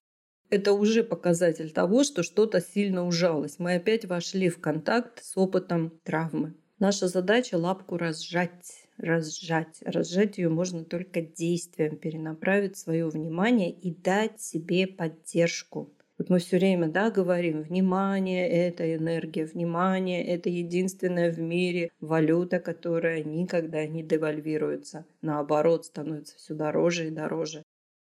Это 0.49 0.73
уже 0.73 1.03
показатель 1.03 1.71
того, 1.71 2.03
что 2.03 2.23
что-то 2.23 2.59
сильно 2.59 3.05
ужалось. 3.05 3.59
Мы 3.59 3.75
опять 3.75 4.05
вошли 4.05 4.49
в 4.49 4.59
контакт 4.59 5.23
с 5.23 5.37
опытом 5.37 5.93
травмы. 6.03 6.55
Наша 6.79 7.07
задача 7.07 7.57
лапку 7.57 7.95
разжать 7.97 8.87
разжать. 9.01 9.79
Разжать 9.83 10.37
ее 10.37 10.49
можно 10.49 10.85
только 10.85 11.21
действием, 11.21 11.97
перенаправить 11.97 12.77
свое 12.77 13.07
внимание 13.07 13.71
и 13.71 13.91
дать 13.91 14.39
себе 14.39 14.87
поддержку. 14.87 15.91
Вот 16.17 16.29
мы 16.29 16.37
все 16.37 16.57
время 16.57 16.87
да, 16.87 17.09
говорим, 17.09 17.63
внимание– 17.63 18.47
это 18.49 18.95
энергия, 18.95 19.45
внимание– 19.45 20.23
это 20.27 20.49
единственная 20.49 21.31
в 21.31 21.39
мире 21.39 21.89
валюта, 21.99 22.59
которая 22.59 23.23
никогда 23.23 23.87
не 23.87 24.03
девальвируется. 24.03 25.05
Наоборот, 25.23 25.85
становится 25.85 26.37
все 26.37 26.53
дороже 26.53 27.07
и 27.07 27.09
дороже. 27.09 27.63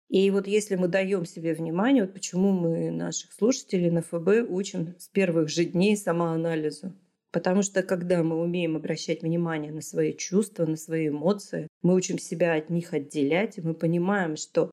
И 0.09 0.31
вот 0.31 0.47
если 0.47 0.77
мы 0.77 0.87
даем 0.87 1.25
себе 1.25 1.53
внимание, 1.53 2.05
вот 2.05 2.13
почему 2.13 2.53
мы 2.53 2.89
наших 2.89 3.33
слушателей 3.33 3.91
на 3.91 4.01
ФБ 4.01 4.49
учим 4.49 4.95
с 4.97 5.07
первых 5.09 5.49
же 5.49 5.65
дней 5.65 5.95
самоанализу. 5.95 6.93
Потому 7.37 7.61
что 7.61 7.83
когда 7.83 8.23
мы 8.23 8.41
умеем 8.41 8.75
обращать 8.75 9.21
внимание 9.21 9.71
на 9.71 9.81
свои 9.81 10.13
чувства, 10.15 10.65
на 10.65 10.75
свои 10.75 11.09
эмоции, 11.09 11.67
мы 11.83 11.93
учим 11.93 12.17
себя 12.17 12.55
от 12.55 12.71
них 12.71 12.93
отделять, 12.95 13.59
и 13.59 13.61
мы 13.61 13.75
понимаем, 13.75 14.37
что 14.37 14.71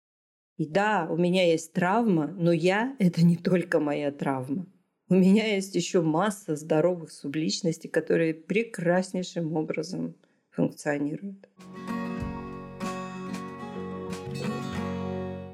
и 0.57 0.65
да, 0.65 1.07
у 1.11 1.19
меня 1.19 1.47
есть 1.47 1.75
травма, 1.75 2.29
но 2.29 2.53
я— 2.53 2.97
это 2.99 3.23
не 3.23 3.37
только 3.37 3.81
моя 3.81 4.11
травма. 4.11 4.65
У 5.11 5.15
меня 5.15 5.47
есть 5.55 5.75
еще 5.75 6.01
масса 6.01 6.57
здоровых 6.57 7.13
субличностей, 7.13 7.91
которые 7.91 8.33
прекраснейшим 8.33 9.55
образом 9.55 10.15
функционируют. 10.49 11.47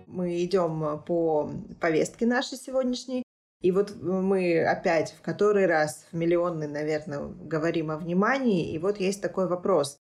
Мы 0.06 0.44
идем 0.44 1.02
по 1.04 1.50
повестке 1.80 2.26
нашей 2.26 2.56
сегодняшней. 2.56 3.24
И 3.60 3.72
вот 3.72 3.94
мы 4.00 4.64
опять 4.64 5.12
в 5.12 5.20
который 5.20 5.66
раз, 5.66 6.06
в 6.10 6.16
миллионный, 6.16 6.66
наверное, 6.66 7.20
говорим 7.20 7.90
о 7.90 7.98
внимании. 7.98 8.72
И 8.72 8.78
вот 8.78 8.98
есть 8.98 9.20
такой 9.20 9.48
вопрос. 9.48 9.98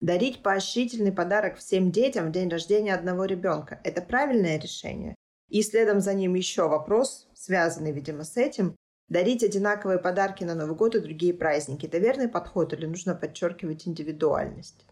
Дарить 0.00 0.42
поощрительный 0.42 1.12
подарок 1.12 1.56
всем 1.56 1.90
детям 1.90 2.28
в 2.28 2.32
день 2.32 2.48
рождения 2.48 2.92
одного 2.92 3.24
ребенка– 3.24 3.80
это 3.84 4.02
правильное 4.02 4.58
решение? 4.58 5.14
И 5.48 5.62
следом 5.62 6.00
за 6.00 6.12
ним 6.12 6.34
еще 6.34 6.68
вопрос, 6.68 7.28
связанный, 7.34 7.92
видимо, 7.92 8.24
с 8.24 8.36
этим. 8.36 8.74
Дарить 9.08 9.44
одинаковые 9.44 9.98
подарки 9.98 10.44
на 10.44 10.54
Новый 10.54 10.74
год 10.74 10.94
и 10.96 11.00
другие 11.00 11.32
праздники– 11.32 11.86
это 11.86 11.98
верный 11.98 12.28
подход 12.28 12.72
или 12.72 12.86
нужно 12.86 13.14
подчеркивать 13.14 13.86
индивидуальность? 13.86 14.86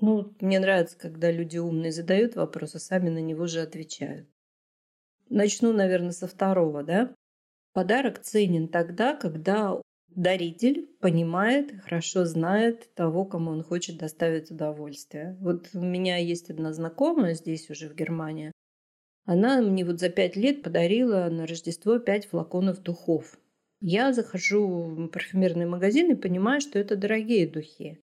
Ну, 0.00 0.34
мне 0.40 0.58
нравится, 0.58 0.98
когда 0.98 1.30
люди 1.30 1.58
умные 1.58 1.92
задают 1.92 2.36
вопрос, 2.36 2.74
а 2.74 2.78
сами 2.78 3.10
на 3.10 3.20
него 3.20 3.46
же 3.46 3.60
отвечают. 3.60 4.28
Начну, 5.28 5.72
наверное, 5.72 6.12
со 6.12 6.26
второго, 6.26 6.82
да? 6.82 7.14
Подарок 7.78 8.18
ценен 8.18 8.66
тогда, 8.66 9.14
когда 9.14 9.80
даритель 10.08 10.88
понимает, 11.00 11.80
хорошо 11.84 12.24
знает 12.24 12.92
того, 12.96 13.24
кому 13.24 13.52
он 13.52 13.62
хочет 13.62 13.98
доставить 13.98 14.50
удовольствие. 14.50 15.36
Вот 15.40 15.68
у 15.74 15.80
меня 15.80 16.16
есть 16.16 16.50
одна 16.50 16.72
знакомая 16.72 17.34
здесь 17.34 17.70
уже 17.70 17.88
в 17.88 17.94
Германии. 17.94 18.50
Она 19.26 19.62
мне 19.62 19.84
вот 19.84 20.00
за 20.00 20.08
пять 20.08 20.34
лет 20.34 20.64
подарила 20.64 21.28
на 21.30 21.46
Рождество 21.46 22.00
пять 22.00 22.26
флаконов 22.26 22.82
духов. 22.82 23.38
Я 23.80 24.12
захожу 24.12 24.66
в 24.66 25.06
парфюмерный 25.06 25.66
магазин 25.66 26.10
и 26.10 26.16
понимаю, 26.16 26.60
что 26.60 26.80
это 26.80 26.96
дорогие 26.96 27.46
духи. 27.46 28.00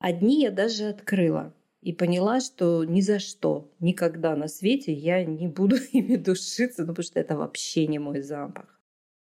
Одни 0.00 0.42
я 0.42 0.50
даже 0.50 0.86
открыла 0.86 1.54
и 1.82 1.92
поняла, 1.92 2.40
что 2.40 2.82
ни 2.82 3.00
за 3.00 3.20
что, 3.20 3.70
никогда 3.78 4.34
на 4.34 4.48
свете 4.48 4.92
я 4.92 5.24
не 5.24 5.46
буду 5.46 5.76
ими 5.92 6.16
душиться, 6.16 6.82
ну, 6.82 6.88
потому 6.88 7.04
что 7.04 7.20
это 7.20 7.36
вообще 7.36 7.86
не 7.86 8.00
мой 8.00 8.22
запах 8.22 8.77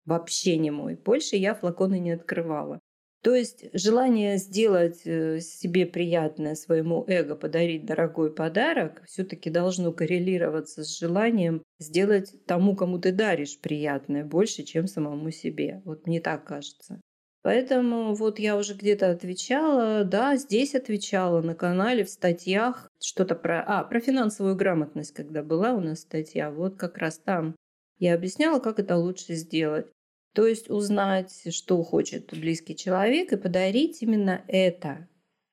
вообще 0.05 0.57
не 0.57 0.71
мой. 0.71 0.95
Больше 0.95 1.35
я 1.35 1.53
флаконы 1.53 1.99
не 1.99 2.11
открывала. 2.11 2.79
То 3.23 3.35
есть 3.35 3.65
желание 3.73 4.37
сделать 4.37 5.01
э, 5.05 5.39
себе 5.41 5.85
приятное 5.85 6.55
своему 6.55 7.05
эго, 7.07 7.35
подарить 7.35 7.85
дорогой 7.85 8.33
подарок, 8.33 9.03
все-таки 9.05 9.51
должно 9.51 9.93
коррелироваться 9.93 10.83
с 10.83 10.97
желанием 10.97 11.61
сделать 11.77 12.33
тому, 12.47 12.75
кому 12.75 12.97
ты 12.97 13.11
даришь 13.11 13.59
приятное, 13.59 14.25
больше, 14.25 14.63
чем 14.63 14.87
самому 14.87 15.29
себе. 15.29 15.83
Вот 15.85 16.07
мне 16.07 16.19
так 16.19 16.45
кажется. 16.45 16.99
Поэтому 17.43 18.13
вот 18.15 18.39
я 18.39 18.57
уже 18.57 18.73
где-то 18.73 19.11
отвечала, 19.11 20.03
да, 20.03 20.35
здесь 20.35 20.73
отвечала 20.73 21.41
на 21.41 21.53
канале, 21.53 22.03
в 22.03 22.09
статьях, 22.09 22.89
что-то 22.99 23.35
про... 23.35 23.63
А, 23.65 23.83
про 23.83 23.99
финансовую 23.99 24.55
грамотность, 24.55 25.11
когда 25.11 25.43
была 25.43 25.73
у 25.73 25.79
нас 25.79 26.01
статья, 26.01 26.51
вот 26.51 26.75
как 26.75 26.97
раз 26.97 27.19
там 27.19 27.55
я 27.97 28.15
объясняла, 28.15 28.59
как 28.59 28.79
это 28.79 28.95
лучше 28.95 29.33
сделать. 29.33 29.87
То 30.33 30.47
есть 30.47 30.69
узнать, 30.69 31.53
что 31.53 31.83
хочет 31.83 32.31
близкий 32.31 32.75
человек 32.75 33.33
и 33.33 33.37
подарить 33.37 34.01
именно 34.01 34.43
это. 34.47 35.07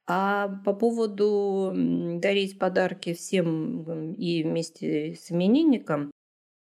А 0.07 0.49
по 0.65 0.73
поводу 0.73 1.73
дарить 1.75 2.59
подарки 2.59 3.13
всем 3.13 4.13
и 4.15 4.43
вместе 4.43 5.15
с 5.15 5.31
именинником, 5.31 6.11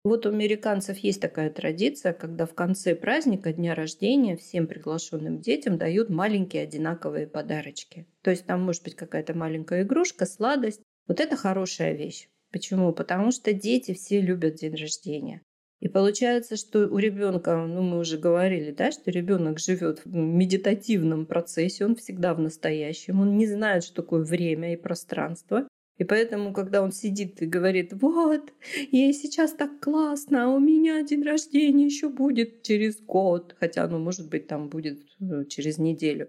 вот 0.04 0.26
у 0.26 0.30
американцев 0.30 0.98
есть 0.98 1.20
такая 1.20 1.48
традиция, 1.50 2.12
когда 2.12 2.44
в 2.44 2.54
конце 2.54 2.96
праздника, 2.96 3.52
дня 3.52 3.74
рождения, 3.74 4.36
всем 4.36 4.66
приглашенным 4.66 5.40
детям 5.40 5.78
дают 5.78 6.10
маленькие 6.10 6.64
одинаковые 6.64 7.28
подарочки. 7.28 8.06
То 8.22 8.30
есть 8.30 8.44
там 8.46 8.62
может 8.62 8.82
быть 8.82 8.96
какая-то 8.96 9.34
маленькая 9.34 9.82
игрушка, 9.82 10.26
сладость. 10.26 10.82
Вот 11.06 11.20
это 11.20 11.36
хорошая 11.36 11.94
вещь. 11.94 12.28
Почему? 12.50 12.92
Потому 12.92 13.30
что 13.30 13.52
дети 13.52 13.94
все 13.94 14.20
любят 14.20 14.56
день 14.56 14.74
рождения. 14.74 15.40
И 15.82 15.88
получается, 15.88 16.56
что 16.56 16.86
у 16.86 16.98
ребенка, 16.98 17.66
ну 17.66 17.82
мы 17.82 17.98
уже 17.98 18.16
говорили, 18.16 18.70
да, 18.70 18.92
что 18.92 19.10
ребенок 19.10 19.58
живет 19.58 20.00
в 20.04 20.14
медитативном 20.14 21.26
процессе, 21.26 21.84
он 21.84 21.96
всегда 21.96 22.34
в 22.34 22.38
настоящем, 22.38 23.20
он 23.20 23.36
не 23.36 23.48
знает, 23.48 23.82
что 23.82 23.96
такое 23.96 24.22
время 24.22 24.74
и 24.74 24.76
пространство. 24.76 25.66
И 25.98 26.04
поэтому, 26.04 26.52
когда 26.52 26.82
он 26.82 26.92
сидит 26.92 27.42
и 27.42 27.46
говорит, 27.46 27.94
вот, 27.94 28.52
ей 28.92 29.12
сейчас 29.12 29.54
так 29.54 29.80
классно, 29.80 30.44
а 30.44 30.48
у 30.54 30.60
меня 30.60 31.02
день 31.02 31.24
рождения 31.24 31.86
еще 31.86 32.08
будет 32.08 32.62
через 32.62 33.00
год, 33.00 33.56
хотя, 33.58 33.88
ну, 33.88 33.98
может 33.98 34.30
быть, 34.30 34.46
там 34.46 34.68
будет 34.68 35.02
э, 35.20 35.46
через 35.46 35.78
неделю. 35.78 36.28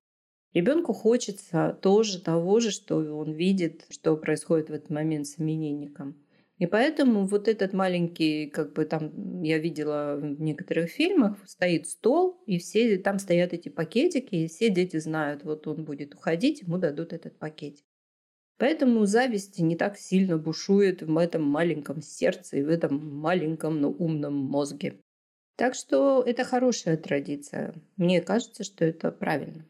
Ребенку 0.55 0.93
хочется 0.93 1.77
тоже 1.79 2.19
того 2.19 2.59
же, 2.59 2.71
что 2.71 2.95
он 2.95 3.33
видит, 3.33 3.85
что 3.91 4.17
происходит 4.17 4.69
в 4.69 4.73
этот 4.73 4.89
момент 4.89 5.27
с 5.27 5.39
именинником. 5.39 6.22
И 6.63 6.65
поэтому 6.65 7.25
вот 7.25 7.49
этот 7.49 7.73
маленький, 7.73 8.47
как 8.47 8.71
бы 8.71 8.85
там 8.85 9.41
я 9.43 9.57
видела 9.57 10.15
в 10.15 10.41
некоторых 10.41 10.89
фильмах, 10.91 11.37
стоит 11.45 11.89
стол, 11.89 12.41
и 12.45 12.57
все 12.57 12.97
там 12.97 13.19
стоят 13.19 13.51
эти 13.51 13.67
пакетики, 13.67 14.35
и 14.35 14.47
все 14.47 14.69
дети 14.69 14.95
знают, 14.95 15.43
вот 15.43 15.67
он 15.67 15.83
будет 15.83 16.15
уходить, 16.15 16.61
ему 16.61 16.77
дадут 16.77 17.11
этот 17.11 17.37
пакетик. 17.37 17.83
Поэтому 18.57 19.05
зависть 19.05 19.59
не 19.59 19.75
так 19.75 19.97
сильно 19.97 20.37
бушует 20.37 21.01
в 21.01 21.17
этом 21.17 21.43
маленьком 21.43 22.01
сердце 22.01 22.59
и 22.59 22.63
в 22.63 22.69
этом 22.69 23.13
маленьком, 23.13 23.81
но 23.81 23.89
умном 23.89 24.35
мозге. 24.35 25.01
Так 25.57 25.75
что 25.75 26.23
это 26.25 26.45
хорошая 26.45 26.95
традиция. 26.95 27.75
Мне 27.97 28.21
кажется, 28.21 28.63
что 28.63 28.85
это 28.85 29.11
правильно. 29.11 29.65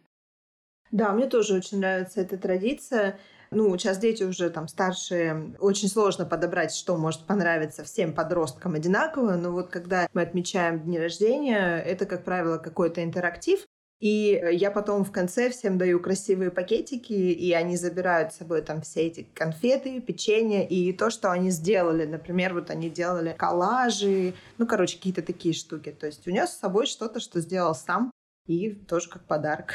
Да, 0.91 1.11
мне 1.13 1.25
тоже 1.25 1.55
очень 1.55 1.79
нравится 1.79 2.21
эта 2.21 2.37
традиция. 2.37 3.17
Ну, 3.53 3.77
сейчас 3.77 3.97
дети 3.97 4.23
уже 4.23 4.49
там 4.49 4.67
старшие, 4.67 5.55
очень 5.59 5.87
сложно 5.87 6.25
подобрать, 6.25 6.73
что 6.73 6.97
может 6.97 7.25
понравиться 7.25 7.83
всем 7.83 8.13
подросткам 8.13 8.75
одинаково, 8.75 9.35
но 9.35 9.51
вот 9.51 9.69
когда 9.69 10.07
мы 10.13 10.21
отмечаем 10.21 10.81
дни 10.81 10.99
рождения, 10.99 11.77
это, 11.77 12.05
как 12.05 12.23
правило, 12.23 12.57
какой-то 12.57 13.03
интерактив, 13.03 13.65
и 14.03 14.43
я 14.51 14.69
потом 14.69 15.05
в 15.05 15.13
конце 15.13 15.49
всем 15.49 15.77
даю 15.77 15.97
красивые 16.01 16.51
пакетики, 16.51 17.13
и 17.13 17.53
они 17.53 17.77
забирают 17.77 18.33
с 18.33 18.37
собой 18.37 18.61
там 18.61 18.81
все 18.81 19.03
эти 19.07 19.25
конфеты, 19.33 20.01
печенье 20.01 20.67
и 20.67 20.91
то, 20.91 21.09
что 21.09 21.31
они 21.31 21.51
сделали. 21.51 22.05
Например, 22.05 22.53
вот 22.53 22.69
они 22.69 22.89
делали 22.89 23.33
коллажи, 23.37 24.33
ну, 24.57 24.67
короче, 24.67 24.97
какие-то 24.97 25.21
такие 25.21 25.53
штуки. 25.53 25.95
То 25.97 26.07
есть 26.07 26.27
унес 26.27 26.49
с 26.49 26.59
собой 26.59 26.85
что-то, 26.85 27.21
что 27.21 27.39
сделал 27.39 27.73
сам, 27.75 28.11
и 28.45 28.71
тоже 28.71 29.09
как 29.09 29.23
подарок. 29.23 29.73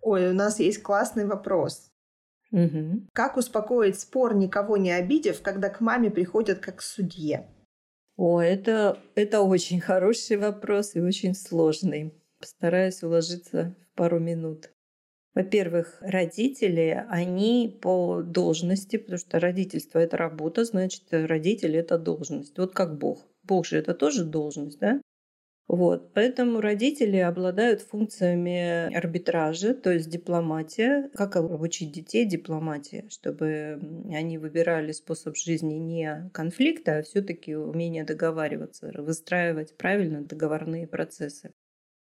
Ой, 0.00 0.30
у 0.30 0.32
нас 0.32 0.58
есть 0.58 0.82
классный 0.82 1.26
вопрос. 1.26 1.91
Угу. 2.52 3.08
Как 3.12 3.36
успокоить 3.36 3.98
спор, 3.98 4.34
никого 4.34 4.76
не 4.76 4.92
обидев, 4.92 5.42
когда 5.42 5.70
к 5.70 5.80
маме 5.80 6.10
приходят 6.10 6.58
как 6.58 6.76
к 6.76 6.82
судье? 6.82 7.48
О, 8.16 8.40
это, 8.40 8.98
это 9.14 9.40
очень 9.40 9.80
хороший 9.80 10.36
вопрос 10.36 10.94
и 10.94 11.00
очень 11.00 11.34
сложный. 11.34 12.14
Постараюсь 12.38 13.02
уложиться 13.02 13.74
в 13.80 13.96
пару 13.96 14.20
минут. 14.20 14.70
Во-первых, 15.34 15.96
родители, 16.02 17.06
они 17.08 17.78
по 17.80 18.20
должности, 18.20 18.98
потому 18.98 19.18
что 19.18 19.40
родительство– 19.40 19.98
это 20.00 20.18
работа, 20.18 20.64
значит, 20.66 21.04
родитель– 21.10 21.74
это 21.78 21.96
должность. 21.96 22.58
Вот 22.58 22.74
как 22.74 22.98
Бог. 22.98 23.26
Бог 23.42 23.64
же 23.64 23.78
это 23.78 23.94
тоже 23.94 24.24
должность, 24.24 24.78
да? 24.78 25.00
Вот. 25.68 26.12
Поэтому 26.12 26.60
родители 26.60 27.16
обладают 27.16 27.82
функциями 27.82 28.94
арбитража, 28.94 29.74
то 29.74 29.92
есть 29.92 30.10
дипломатия. 30.10 31.10
Как 31.14 31.36
обучить 31.36 31.92
детей 31.92 32.26
дипломатии, 32.26 33.06
чтобы 33.08 33.80
они 34.12 34.38
выбирали 34.38 34.92
способ 34.92 35.36
жизни 35.36 35.74
не 35.74 36.30
конфликта, 36.34 36.98
а 36.98 37.02
все-таки 37.02 37.54
умение 37.54 38.04
договариваться, 38.04 38.92
выстраивать 38.98 39.76
правильно 39.76 40.22
договорные 40.22 40.86
процессы. 40.86 41.52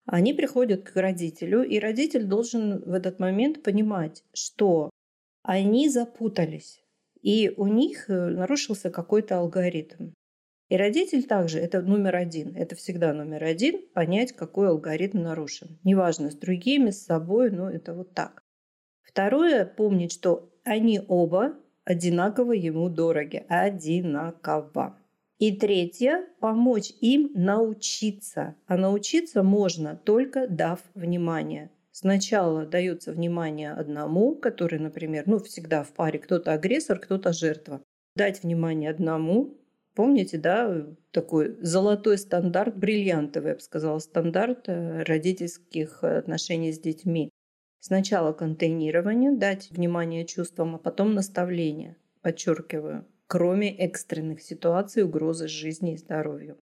Они 0.05 0.33
приходят 0.33 0.89
к 0.89 0.95
родителю, 0.95 1.65
и 1.65 1.81
родитель 1.81 2.25
должен 2.25 2.79
в 2.79 2.93
этот 2.93 3.19
момент 3.19 3.65
понимать, 3.65 4.23
что 4.33 4.91
они 5.43 5.89
запутались. 5.89 6.81
И 7.23 7.53
у 7.57 7.67
них 7.67 8.09
э, 8.09 8.29
нарушился 8.29 8.91
какой-то 8.91 9.39
алгоритм. 9.39 10.13
И 10.69 10.77
родитель 10.77 11.25
также, 11.25 11.61
это 11.61 11.81
номер 11.81 12.17
один, 12.17 12.57
это 12.57 12.75
всегда 12.75 13.13
номер 13.13 13.45
один, 13.45 13.87
понять, 13.95 14.33
какой 14.33 14.69
алгоритм 14.69 15.23
нарушен. 15.23 15.79
Неважно, 15.85 16.31
с 16.31 16.35
другими, 16.35 16.91
с 16.91 17.05
собой, 17.05 17.51
но 17.51 17.71
это 17.71 17.95
вот 17.95 18.15
так. 18.15 18.43
Второе, 19.03 19.65
помнить, 19.65 20.13
что 20.13 20.51
они 20.65 21.01
оба 21.07 21.55
одинаково 21.85 22.53
ему 22.53 22.89
дороги. 22.89 23.45
Одинаково. 23.49 24.99
И 25.39 25.57
третье, 25.57 26.27
помочь 26.41 26.93
им 27.01 27.31
научиться. 27.35 28.57
А 28.67 28.77
научиться 28.77 29.43
можно 29.43 29.95
только 29.95 30.49
дав 30.49 30.81
внимание. 30.95 31.71
Сначала 31.93 32.67
дается 32.67 33.13
внимание 33.13 33.73
одному, 33.73 34.35
который, 34.35 34.79
например, 34.79 35.25
ну 35.27 35.39
всегда 35.39 35.83
в 35.83 35.93
паре 35.93 36.19
кто-то 36.19 36.53
агрессор, 36.53 36.99
кто-то 36.99 37.33
жертва. 37.33 37.83
Дать 38.17 38.43
внимание 38.43 38.91
одному, 38.91 39.57
Помните, 39.97 40.37
да, 40.37 40.87
такой 41.11 41.57
золотой 41.63 42.19
стандарт, 42.19 42.77
бриллиантовый, 42.77 43.49
я 43.49 43.55
бы 43.55 43.63
сказала, 43.63 43.99
стандарт 43.99 44.69
э, 44.69 45.05
родительских 45.05 46.05
отношений 46.05 46.71
с 46.71 46.79
детьми. 46.79 47.31
Сначала 47.81 48.35
контейнирование, 48.35 49.33
дать 49.33 49.71
внимание 49.71 50.27
чувствам, 50.27 50.75
а 50.75 50.79
потом 50.79 51.15
наставление. 51.15 51.97
Подчеркиваю, 52.21 53.07
кроме 53.27 53.75
экстренных 53.75 54.43
ситуаций, 54.43 55.03
угрозы 55.03 55.49
жизни 55.49 55.95
и 55.95 55.97
здоровью. 55.97 56.59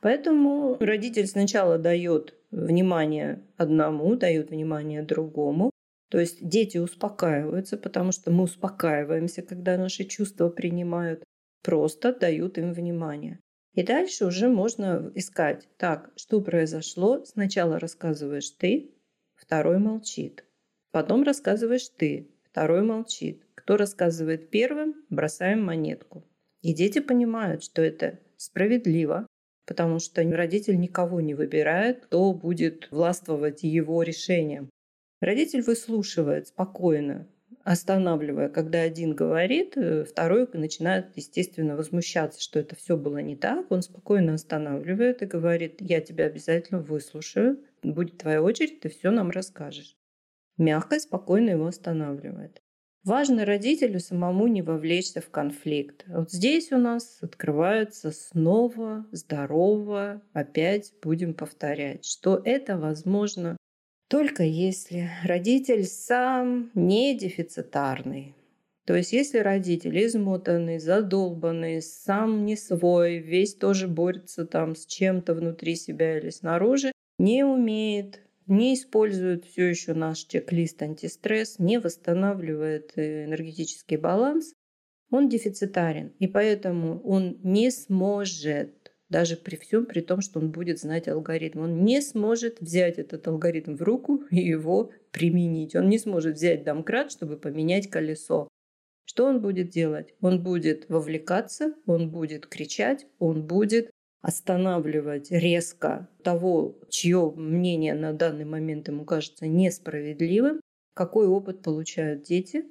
Поэтому 0.00 0.78
родитель 0.80 1.26
сначала 1.26 1.76
дает 1.76 2.38
внимание 2.50 3.42
одному, 3.58 4.16
дает 4.16 4.48
внимание 4.48 5.02
другому. 5.02 5.68
То 6.08 6.18
есть 6.18 6.38
дети 6.40 6.78
успокаиваются, 6.78 7.76
потому 7.76 8.12
что 8.12 8.30
мы 8.30 8.44
успокаиваемся, 8.44 9.42
когда 9.42 9.76
наши 9.76 10.04
чувства 10.04 10.48
принимают 10.48 11.22
просто 11.66 12.12
дают 12.12 12.58
им 12.58 12.72
внимание. 12.72 13.40
И 13.74 13.82
дальше 13.82 14.24
уже 14.24 14.48
можно 14.48 15.10
искать, 15.16 15.68
так, 15.76 16.12
что 16.14 16.40
произошло, 16.40 17.24
сначала 17.24 17.80
рассказываешь 17.80 18.50
ты, 18.50 18.94
второй 19.34 19.78
молчит. 19.78 20.44
Потом 20.92 21.24
рассказываешь 21.24 21.88
ты, 21.88 22.30
второй 22.44 22.82
молчит. 22.82 23.42
Кто 23.56 23.76
рассказывает 23.76 24.48
первым, 24.48 24.94
бросаем 25.10 25.64
монетку. 25.64 26.22
И 26.62 26.72
дети 26.72 27.00
понимают, 27.00 27.64
что 27.64 27.82
это 27.82 28.20
справедливо, 28.36 29.26
потому 29.66 29.98
что 29.98 30.22
родитель 30.22 30.78
никого 30.78 31.20
не 31.20 31.34
выбирает, 31.34 32.04
кто 32.04 32.32
будет 32.32 32.92
властвовать 32.92 33.64
его 33.64 34.04
решением. 34.04 34.70
Родитель 35.20 35.62
выслушивает 35.62 36.46
спокойно, 36.46 37.26
останавливая, 37.66 38.48
когда 38.48 38.82
один 38.82 39.16
говорит, 39.16 39.76
э, 39.76 40.04
второй 40.04 40.48
начинает, 40.52 41.16
естественно, 41.16 41.74
возмущаться, 41.74 42.40
что 42.40 42.60
это 42.60 42.76
все 42.76 42.96
было 42.96 43.18
не 43.18 43.34
так. 43.34 43.72
Он 43.72 43.82
спокойно 43.82 44.34
останавливает 44.34 45.22
и 45.22 45.26
говорит, 45.26 45.80
я 45.80 46.00
тебя 46.00 46.26
обязательно 46.26 46.80
выслушаю, 46.80 47.58
будет 47.82 48.18
твоя 48.18 48.40
очередь, 48.40 48.78
ты 48.80 48.88
все 48.88 49.10
нам 49.10 49.30
расскажешь. 49.30 49.96
Мягко 50.56 50.94
и 50.94 51.00
спокойно 51.00 51.50
его 51.50 51.66
останавливает. 51.66 52.62
Важно 53.02 53.44
родителю 53.44 53.98
самому 53.98 54.46
не 54.46 54.62
вовлечься 54.62 55.20
в 55.20 55.30
конфликт. 55.30 56.04
Вот 56.06 56.30
здесь 56.30 56.70
у 56.70 56.78
нас 56.78 57.18
открывается 57.20 58.12
снова 58.12 59.06
здорово, 59.10 60.22
опять 60.32 60.92
будем 61.02 61.34
повторять, 61.34 62.04
что 62.04 62.40
это 62.44 62.78
возможно 62.78 63.56
только 64.08 64.44
если 64.44 65.10
родитель 65.24 65.84
сам 65.84 66.70
не 66.74 67.16
дефицитарный. 67.16 68.34
То 68.86 68.94
есть 68.94 69.12
если 69.12 69.38
родитель 69.38 70.04
измотанный, 70.06 70.78
задолбанный, 70.78 71.82
сам 71.82 72.44
не 72.44 72.56
свой, 72.56 73.18
весь 73.18 73.56
тоже 73.56 73.88
борется 73.88 74.46
там 74.46 74.76
с 74.76 74.86
чем-то 74.86 75.34
внутри 75.34 75.74
себя 75.74 76.18
или 76.18 76.30
снаружи, 76.30 76.92
не 77.18 77.44
умеет, 77.44 78.20
не 78.46 78.74
использует 78.74 79.44
все 79.44 79.64
еще 79.64 79.94
наш 79.94 80.18
чек-лист 80.18 80.80
антистресс, 80.82 81.58
не 81.58 81.80
восстанавливает 81.80 82.92
э, 82.94 83.24
энергетический 83.24 83.96
баланс, 83.96 84.52
он 85.10 85.28
дефицитарен. 85.28 86.12
И 86.20 86.28
поэтому 86.28 87.00
он 87.02 87.38
не 87.42 87.72
сможет 87.72 88.85
даже 89.08 89.36
при 89.36 89.56
всем 89.56 89.86
при 89.86 90.00
том, 90.00 90.20
что 90.20 90.40
он 90.40 90.50
будет 90.50 90.78
знать 90.78 91.08
алгоритм. 91.08 91.60
Он 91.60 91.84
не 91.84 92.00
сможет 92.00 92.60
взять 92.60 92.98
этот 92.98 93.26
алгоритм 93.28 93.76
в 93.76 93.82
руку 93.82 94.24
и 94.30 94.40
его 94.40 94.90
применить. 95.12 95.74
Он 95.76 95.88
не 95.88 95.98
сможет 95.98 96.36
взять 96.36 96.64
домкрат, 96.64 97.12
чтобы 97.12 97.36
поменять 97.36 97.88
колесо. 97.88 98.48
Что 99.04 99.26
он 99.26 99.40
будет 99.40 99.70
делать? 99.70 100.14
Он 100.20 100.42
будет 100.42 100.88
вовлекаться, 100.88 101.74
он 101.86 102.10
будет 102.10 102.46
кричать, 102.46 103.06
он 103.18 103.46
будет 103.46 103.90
останавливать 104.20 105.30
резко 105.30 106.08
того, 106.24 106.76
чье 106.88 107.32
мнение 107.36 107.94
на 107.94 108.12
данный 108.12 108.44
момент 108.44 108.88
ему 108.88 109.04
кажется 109.04 109.46
несправедливым. 109.46 110.60
Какой 110.94 111.28
опыт 111.28 111.62
получают 111.62 112.22
дети? 112.22 112.64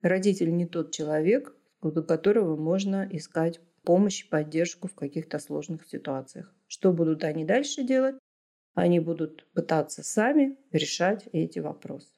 Родитель 0.00 0.54
не 0.54 0.66
тот 0.66 0.92
человек, 0.92 1.56
у 1.80 1.90
которого 1.90 2.56
можно 2.56 3.08
искать 3.10 3.60
помощь, 3.84 4.28
поддержку 4.28 4.88
в 4.88 4.94
каких-то 4.94 5.38
сложных 5.38 5.86
ситуациях. 5.86 6.54
Что 6.66 6.92
будут 6.92 7.24
они 7.24 7.44
дальше 7.44 7.82
делать? 7.82 8.16
Они 8.74 9.00
будут 9.00 9.46
пытаться 9.52 10.02
сами 10.02 10.56
решать 10.70 11.28
эти 11.32 11.58
вопросы. 11.58 12.14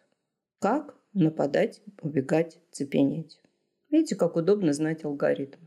Как 0.61 0.97
нападать, 1.13 1.83
убегать, 2.01 2.59
цепенеть. 2.71 3.41
Видите, 3.91 4.17
как 4.17 4.37
удобно 4.37 4.73
знать 4.73 5.05
алгоритм. 5.05 5.61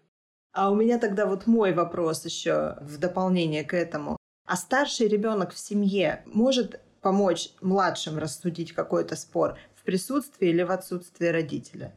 А 0.53 0.71
у 0.71 0.75
меня 0.75 0.97
тогда 0.97 1.25
вот 1.25 1.45
мой 1.45 1.73
вопрос 1.73 2.25
еще 2.25 2.77
в 2.81 2.97
дополнение 2.97 3.63
к 3.63 3.73
этому. 3.73 4.17
А 4.45 4.55
старший 4.55 5.07
ребенок 5.07 5.51
в 5.51 5.59
семье 5.59 6.23
может 6.25 6.79
помочь 7.01 7.49
младшим 7.61 8.17
рассудить 8.17 8.73
какой-то 8.73 9.15
спор 9.15 9.57
в 9.75 9.83
присутствии 9.83 10.49
или 10.49 10.63
в 10.63 10.71
отсутствии 10.71 11.27
родителя? 11.27 11.93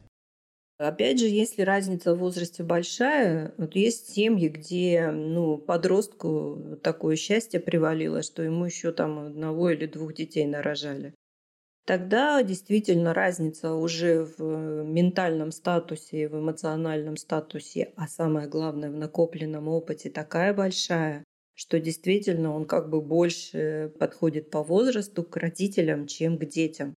Опять 0.81 1.19
же, 1.19 1.27
если 1.27 1.61
разница 1.61 2.15
в 2.15 2.17
возрасте 2.17 2.63
большая, 2.63 3.53
вот 3.57 3.75
есть 3.75 4.11
семьи, 4.15 4.47
где 4.47 5.11
ну, 5.11 5.59
подростку 5.59 6.79
такое 6.81 7.17
счастье 7.17 7.59
привалило, 7.59 8.23
что 8.23 8.41
ему 8.41 8.65
еще 8.65 8.91
там 8.91 9.19
одного 9.19 9.69
или 9.69 9.85
двух 9.85 10.15
детей 10.15 10.47
нарожали. 10.47 11.13
Тогда 11.85 12.41
действительно 12.41 13.13
разница 13.13 13.75
уже 13.75 14.25
в 14.25 14.83
ментальном 14.83 15.51
статусе, 15.51 16.27
в 16.27 16.39
эмоциональном 16.39 17.15
статусе, 17.15 17.93
а 17.95 18.07
самое 18.07 18.47
главное 18.47 18.89
в 18.89 18.95
накопленном 18.95 19.67
опыте 19.67 20.09
такая 20.09 20.51
большая, 20.51 21.23
что 21.53 21.79
действительно 21.79 22.55
он 22.55 22.65
как 22.65 22.89
бы 22.89 23.01
больше 23.01 23.93
подходит 23.99 24.49
по 24.49 24.63
возрасту 24.63 25.23
к 25.23 25.37
родителям, 25.37 26.07
чем 26.07 26.39
к 26.39 26.45
детям. 26.45 26.95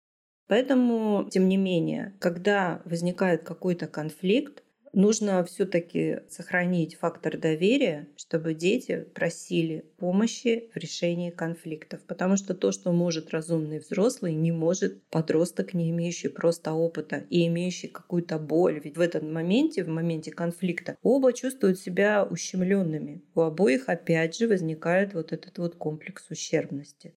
Поэтому, 0.52 1.30
тем 1.32 1.48
не 1.48 1.56
менее, 1.56 2.14
когда 2.20 2.82
возникает 2.84 3.42
какой-то 3.44 3.88
конфликт, 3.88 4.64
нужно 4.92 5.46
все-таки 5.46 6.24
сохранить 6.30 6.96
фактор 6.96 7.38
доверия, 7.38 8.10
чтобы 8.18 8.54
дети 8.54 9.08
просили 9.16 9.86
помощи 9.98 10.70
в 10.74 10.78
решении 10.78 11.30
конфликтов. 11.30 12.02
Потому 12.02 12.36
что 12.36 12.54
то, 12.54 12.74
что 12.74 12.92
может 12.92 13.30
разумный 13.30 13.80
взрослый, 13.80 14.34
не 14.34 14.52
может 14.52 15.02
подросток, 15.04 15.74
не 15.74 15.90
имеющий 15.92 16.28
просто 16.28 16.74
опыта 16.74 17.24
и 17.30 17.48
имеющий 17.48 17.88
какую-то 17.88 18.38
боль. 18.38 18.82
Ведь 18.84 18.98
в 18.98 19.00
этом 19.00 19.32
моменте, 19.32 19.86
в 19.86 19.88
моменте 19.88 20.32
конфликта, 20.32 20.98
оба 21.02 21.32
чувствуют 21.32 21.80
себя 21.80 22.26
ущемленными. 22.30 23.24
У 23.36 23.40
обоих 23.40 23.88
опять 23.88 24.36
же 24.36 24.50
возникает 24.50 25.14
вот 25.14 25.32
этот 25.32 25.58
вот 25.60 25.76
комплекс 25.76 26.30
ущербности. 26.30 27.16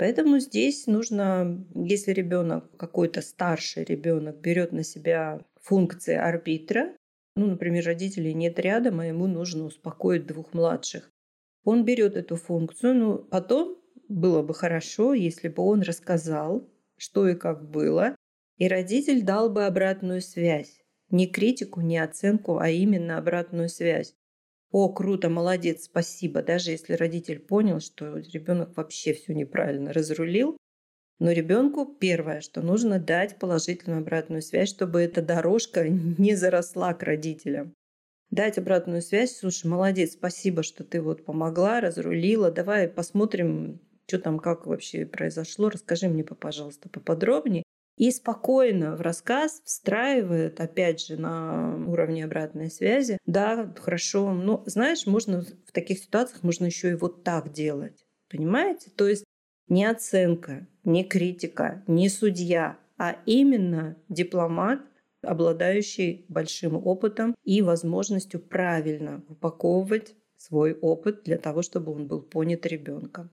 Поэтому 0.00 0.38
здесь 0.38 0.86
нужно, 0.86 1.62
если 1.74 2.12
ребенок, 2.12 2.74
какой-то 2.78 3.20
старший 3.20 3.84
ребенок 3.84 4.40
берет 4.40 4.72
на 4.72 4.82
себя 4.82 5.44
функции 5.60 6.14
арбитра, 6.14 6.96
ну, 7.36 7.46
например, 7.46 7.84
родителей 7.84 8.32
нет 8.32 8.58
рядом, 8.58 9.00
а 9.00 9.06
ему 9.06 9.26
нужно 9.26 9.64
успокоить 9.64 10.26
двух 10.26 10.54
младших. 10.54 11.10
Он 11.64 11.84
берет 11.84 12.16
эту 12.16 12.36
функцию, 12.36 12.94
но 12.94 13.18
потом 13.18 13.76
было 14.08 14.40
бы 14.42 14.54
хорошо, 14.54 15.12
если 15.12 15.48
бы 15.48 15.62
он 15.64 15.82
рассказал, 15.82 16.66
что 16.96 17.28
и 17.28 17.34
как 17.34 17.68
было, 17.68 18.16
и 18.56 18.68
родитель 18.68 19.20
дал 19.22 19.50
бы 19.50 19.66
обратную 19.66 20.22
связь. 20.22 20.80
Не 21.10 21.26
критику, 21.26 21.82
не 21.82 21.98
оценку, 21.98 22.56
а 22.56 22.70
именно 22.70 23.18
обратную 23.18 23.68
связь. 23.68 24.14
О, 24.70 24.88
круто, 24.92 25.28
молодец, 25.28 25.84
спасибо. 25.84 26.42
Даже 26.42 26.70
если 26.70 26.94
родитель 26.94 27.40
понял, 27.40 27.80
что 27.80 28.18
ребенок 28.18 28.76
вообще 28.76 29.12
все 29.14 29.34
неправильно 29.34 29.92
разрулил, 29.92 30.56
но 31.18 31.32
ребенку 31.32 31.86
первое, 31.86 32.40
что 32.40 32.62
нужно 32.62 33.00
дать 33.00 33.38
положительную 33.38 34.00
обратную 34.00 34.42
связь, 34.42 34.68
чтобы 34.70 35.02
эта 35.02 35.22
дорожка 35.22 35.88
не 35.88 36.36
заросла 36.36 36.94
к 36.94 37.02
родителям. 37.02 37.74
Дать 38.30 38.58
обратную 38.58 39.02
связь, 39.02 39.36
слушай, 39.36 39.66
молодец, 39.66 40.12
спасибо, 40.12 40.62
что 40.62 40.84
ты 40.84 41.02
вот 41.02 41.24
помогла, 41.24 41.80
разрулила, 41.80 42.52
давай 42.52 42.88
посмотрим, 42.88 43.80
что 44.06 44.20
там, 44.20 44.38
как 44.38 44.66
вообще 44.66 45.04
произошло, 45.04 45.68
расскажи 45.68 46.08
мне, 46.08 46.22
пожалуйста, 46.24 46.88
поподробнее. 46.88 47.64
И 47.96 48.10
спокойно 48.10 48.96
в 48.96 49.00
рассказ 49.00 49.60
встраивает, 49.64 50.60
опять 50.60 51.04
же, 51.04 51.16
на 51.16 51.76
уровне 51.86 52.24
обратной 52.24 52.70
связи. 52.70 53.18
Да, 53.26 53.74
хорошо. 53.78 54.32
Но, 54.32 54.62
знаешь, 54.66 55.06
можно 55.06 55.42
в 55.42 55.72
таких 55.72 55.98
ситуациях 55.98 56.42
можно 56.42 56.64
еще 56.66 56.90
и 56.90 56.94
вот 56.94 57.24
так 57.24 57.52
делать. 57.52 58.06
Понимаете? 58.30 58.90
То 58.90 59.06
есть 59.08 59.24
не 59.68 59.84
оценка, 59.84 60.66
не 60.84 61.04
критика, 61.04 61.84
не 61.86 62.08
судья, 62.08 62.78
а 62.96 63.16
именно 63.26 63.96
дипломат, 64.08 64.80
обладающий 65.22 66.24
большим 66.28 66.76
опытом 66.76 67.34
и 67.44 67.62
возможностью 67.62 68.40
правильно 68.40 69.22
упаковывать 69.28 70.14
свой 70.36 70.74
опыт 70.74 71.22
для 71.24 71.38
того, 71.38 71.62
чтобы 71.62 71.92
он 71.92 72.06
был 72.06 72.22
понят 72.22 72.66
ребенком. 72.66 73.30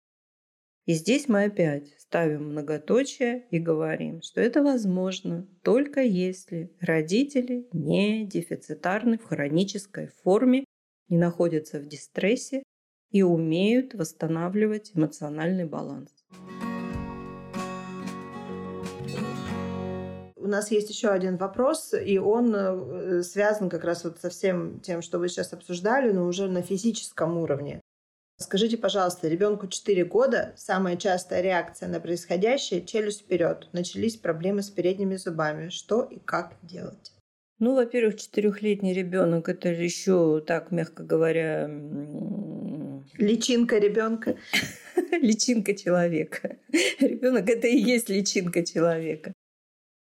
И 0.88 0.94
здесь 0.94 1.28
мы 1.28 1.44
опять 1.44 1.94
ставим 2.00 2.52
многоточие 2.52 3.46
и 3.52 3.60
говорим, 3.60 4.22
что 4.22 4.40
это 4.40 4.64
возможно 4.64 5.46
только 5.62 6.02
если 6.02 6.72
родители 6.80 7.68
не 7.74 8.26
дефицитарны 8.26 9.18
в 9.18 9.26
хронической 9.26 10.08
форме, 10.24 10.64
не 11.10 11.18
находятся 11.18 11.80
в 11.80 11.88
дистрессе 11.88 12.64
и 13.12 13.22
умеют 13.22 13.96
восстанавливать 13.96 14.94
эмоциональный 14.96 15.66
баланс. 15.66 16.10
У 20.38 20.48
нас 20.48 20.72
есть 20.72 20.90
еще 20.90 21.10
один 21.10 21.36
вопрос, 21.36 21.94
и 21.94 22.18
он 22.18 22.56
э, 22.56 23.24
связан 23.24 23.70
как 23.70 23.84
раз 23.84 24.06
вот 24.06 24.22
со 24.22 24.30
всем 24.30 24.80
тем, 24.80 25.02
что 25.02 25.20
вы 25.20 25.28
сейчас 25.28 25.52
обсуждали, 25.52 26.14
но 26.14 26.26
уже 26.26 26.48
на 26.48 26.62
физическом 26.62 27.36
уровне. 27.36 27.82
Скажите, 28.40 28.78
пожалуйста, 28.78 29.28
ребенку 29.28 29.68
4 29.68 30.06
года, 30.06 30.54
самая 30.58 30.96
частая 30.96 31.42
реакция 31.42 31.90
на 31.90 32.00
происходящее– 32.00 32.86
челюсть 32.86 33.22
вперед. 33.22 33.68
Начались 33.74 34.16
проблемы 34.16 34.62
с 34.62 34.70
передними 34.70 35.16
зубами. 35.16 35.70
Что 35.70 36.04
и 36.04 36.20
как 36.20 36.54
делать? 36.62 37.14
Ну, 37.58 37.74
во-первых, 37.74 38.18
четырехлетний 38.18 38.94
ребенок 38.94 39.50
это 39.50 39.70
еще, 39.70 40.44
так 40.46 40.70
мягко 40.70 41.02
говоря, 41.02 41.68
личинка 43.18 43.80
ребенка. 43.80 44.38
личинка 45.12 45.74
человека. 45.74 46.58
Ребенок 47.00 47.50
это 47.50 47.68
и 47.68 47.78
есть 47.78 48.10
личинка 48.10 48.64
человека. 48.64 49.34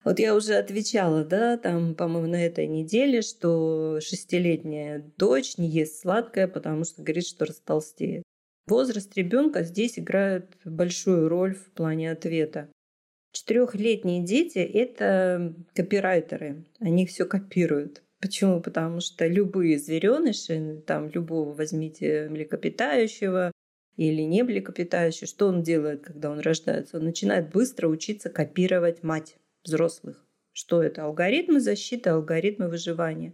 Вот 0.04 0.20
я 0.20 0.36
уже 0.36 0.56
отвечала, 0.56 1.24
да, 1.24 1.58
там, 1.58 1.96
по-моему, 1.96 2.28
на 2.28 2.46
этой 2.46 2.68
неделе, 2.68 3.22
что 3.22 4.00
шестилетняя 4.02 5.04
дочь 5.18 5.58
не 5.58 5.70
ест 5.70 6.02
сладкое, 6.02 6.48
потому 6.48 6.84
что 6.84 7.02
говорит, 7.02 7.26
что 7.26 7.46
растолстеет. 7.46 8.24
Возраст 8.68 9.16
ребенка 9.16 9.64
здесь 9.64 9.98
играет 9.98 10.58
большую 10.66 11.30
роль 11.30 11.56
в 11.56 11.72
плане 11.72 12.12
ответа. 12.12 12.70
Четырехлетние 13.32 14.24
дети– 14.24 14.60
это 14.60 15.56
копирайтеры, 15.74 16.66
они 16.80 17.06
все 17.06 17.26
копируют. 17.26 18.04
Почему? 18.22 18.62
Потому 18.62 19.00
что 19.00 19.26
любые 19.28 19.80
звереныши, 19.80 20.82
там 20.86 21.10
любого 21.10 21.54
возьмите 21.54 22.30
млекопитающего 22.30 23.52
или 23.98 24.22
не 24.22 24.44
млекопитающего, 24.44 25.28
что 25.28 25.48
он 25.48 25.62
делает, 25.62 26.04
когда 26.04 26.30
он 26.30 26.40
рождается? 26.40 26.98
Он 26.98 27.06
начинает 27.06 27.52
быстро 27.52 27.88
учиться 27.88 28.30
копировать 28.30 29.04
мать 29.04 29.36
взрослых. 29.64 30.26
Что 30.52 30.84
это? 30.84 31.06
Алгоритмы 31.06 31.60
защиты, 31.60 32.10
алгоритмы 32.10 32.70
выживания. 32.70 33.34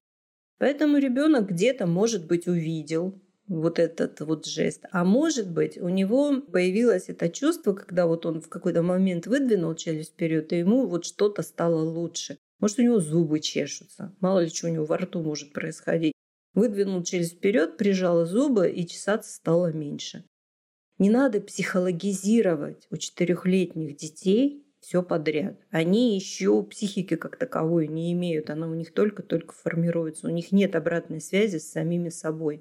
Поэтому 0.58 0.98
ребенок 0.98 1.50
где-то, 1.50 1.88
может 1.88 2.28
быть, 2.28 2.48
увидел 2.48 3.22
вот 3.48 3.80
этот 3.80 4.20
вот 4.22 4.46
жест. 4.46 4.86
А 4.92 5.04
может 5.04 5.52
быть, 5.52 5.78
у 5.78 5.89
него 5.89 6.42
появилось 6.42 7.10
это 7.10 7.30
чувство, 7.30 7.74
когда 7.74 8.06
вот 8.06 8.26
он 8.26 8.42
в 8.42 8.50
какой-то 8.50 8.84
момент 8.84 9.26
выдвинул 9.26 9.74
челюсть 9.76 10.13
вперед, 10.13 10.54
и 10.54 10.60
ему 10.60 10.88
вот 10.88 11.06
что-то 11.06 11.42
стало 11.42 11.82
лучше. 11.82 12.38
Может, 12.60 12.80
у 12.80 12.84
него 12.84 13.00
зубы 13.00 13.39
чешутся. 13.39 14.15
Мало 14.20 14.44
ли 14.44 14.50
что 14.50 14.68
у 14.68 14.70
него 14.70 14.86
во 14.86 14.98
рту 14.98 15.22
может 15.22 15.54
происходить. 15.54 16.13
Выдвинул 16.54 17.04
челюсть 17.04 17.38
вперед, 17.38 17.78
прижал 17.78 18.26
зубы, 18.26 18.70
и 18.70 18.86
чесаться 18.86 19.34
стало 19.34 19.72
меньше. 19.72 20.26
Не 20.98 21.10
надо 21.10 21.39
психологизировать 21.39 22.86
у 22.92 22.98
четырехлетних 22.98 23.96
детей 23.96 24.65
все 24.89 25.04
подряд. 25.04 25.56
Они 25.69 26.15
еще 26.15 26.63
психики 26.63 27.15
как 27.15 27.38
таковой 27.38 27.88
не 27.88 28.12
имеют, 28.13 28.49
она 28.49 28.67
у 28.67 28.73
них 28.73 28.91
только-только 28.91 29.54
формируется, 29.54 30.25
у 30.25 30.32
них 30.32 30.52
нет 30.52 30.75
обратной 30.75 31.21
связи 31.21 31.60
с 31.60 31.71
самими 31.71 32.10
собой. 32.10 32.60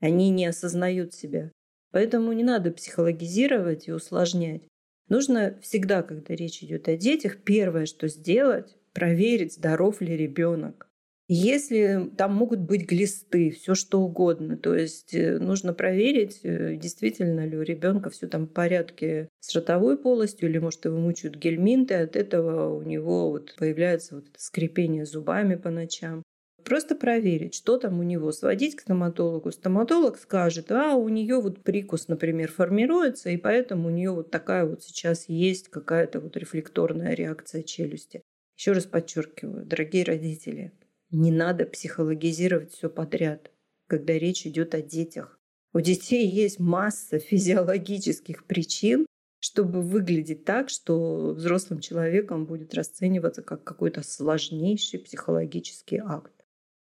Они 0.00 0.30
не 0.30 0.46
осознают 0.46 1.12
себя. 1.12 1.52
Поэтому 1.90 2.32
не 2.32 2.42
надо 2.42 2.70
психологизировать 2.70 3.86
и 3.86 3.92
усложнять. 3.92 4.62
Нужно 5.10 5.58
всегда, 5.60 6.02
когда 6.02 6.34
речь 6.34 6.62
идет 6.62 6.88
о 6.88 6.96
детях, 6.96 7.42
первое, 7.44 7.84
что 7.84 8.08
сделать, 8.08 8.74
проверить, 8.94 9.52
здоров 9.52 10.00
ли 10.00 10.16
ребенок. 10.16 10.88
Если 11.28 12.10
там 12.16 12.34
могут 12.34 12.60
быть 12.60 12.86
глисты, 12.86 13.50
все 13.50 13.74
что 13.74 14.00
угодно, 14.00 14.56
то 14.56 14.74
есть 14.74 15.14
э, 15.14 15.38
нужно 15.38 15.72
проверить, 15.72 16.40
э, 16.42 16.76
действительно 16.76 17.46
ли 17.46 17.56
у 17.56 17.62
ребенка 17.62 18.10
все 18.10 18.26
там 18.26 18.46
в 18.46 18.52
порядке 18.52 19.28
с 19.40 19.54
ротовой 19.54 19.96
полостью, 19.96 20.48
или 20.48 20.58
может 20.58 20.84
его 20.84 20.98
мучают 20.98 21.36
гельминты, 21.36 21.94
от 21.94 22.16
этого 22.16 22.74
у 22.74 22.82
него 22.82 23.30
вот 23.30 23.54
появляется 23.56 24.16
вот 24.16 24.26
скрипение 24.36 25.06
зубами 25.06 25.54
по 25.54 25.70
ночам. 25.70 26.22
Просто 26.64 26.94
проверить, 26.94 27.54
что 27.54 27.76
там 27.76 27.98
у 27.98 28.02
него, 28.02 28.30
сводить 28.30 28.76
к 28.76 28.82
стоматологу. 28.82 29.50
Стоматолог 29.50 30.18
скажет, 30.18 30.70
а 30.70 30.94
у 30.94 31.08
нее 31.08 31.40
вот 31.40 31.62
прикус, 31.62 32.08
например, 32.08 32.50
формируется, 32.52 33.30
и 33.30 33.36
поэтому 33.36 33.88
у 33.88 33.90
нее 33.90 34.10
вот 34.10 34.30
такая 34.30 34.64
вот 34.64 34.82
сейчас 34.82 35.28
есть 35.28 35.68
какая-то 35.68 36.20
вот 36.20 36.36
рефлекторная 36.36 37.14
реакция 37.14 37.62
челюсти. 37.62 38.22
Еще 38.56 38.72
раз 38.72 38.86
подчеркиваю, 38.86 39.64
дорогие 39.64 40.04
родители, 40.04 40.72
не 41.12 41.30
надо 41.30 41.66
психологизировать 41.66 42.72
все 42.72 42.88
подряд, 42.88 43.52
когда 43.86 44.14
речь 44.14 44.46
идет 44.46 44.74
о 44.74 44.82
детях. 44.82 45.38
У 45.72 45.80
детей 45.80 46.26
есть 46.28 46.58
масса 46.58 47.18
физиологических 47.20 48.44
причин, 48.46 49.06
чтобы 49.38 49.82
выглядеть 49.82 50.44
так, 50.44 50.68
что 50.68 51.32
взрослым 51.34 51.80
человеком 51.80 52.46
будет 52.46 52.74
расцениваться 52.74 53.42
как 53.42 53.64
какой-то 53.64 54.02
сложнейший 54.02 55.00
психологический 55.00 55.98
акт. 55.98 56.32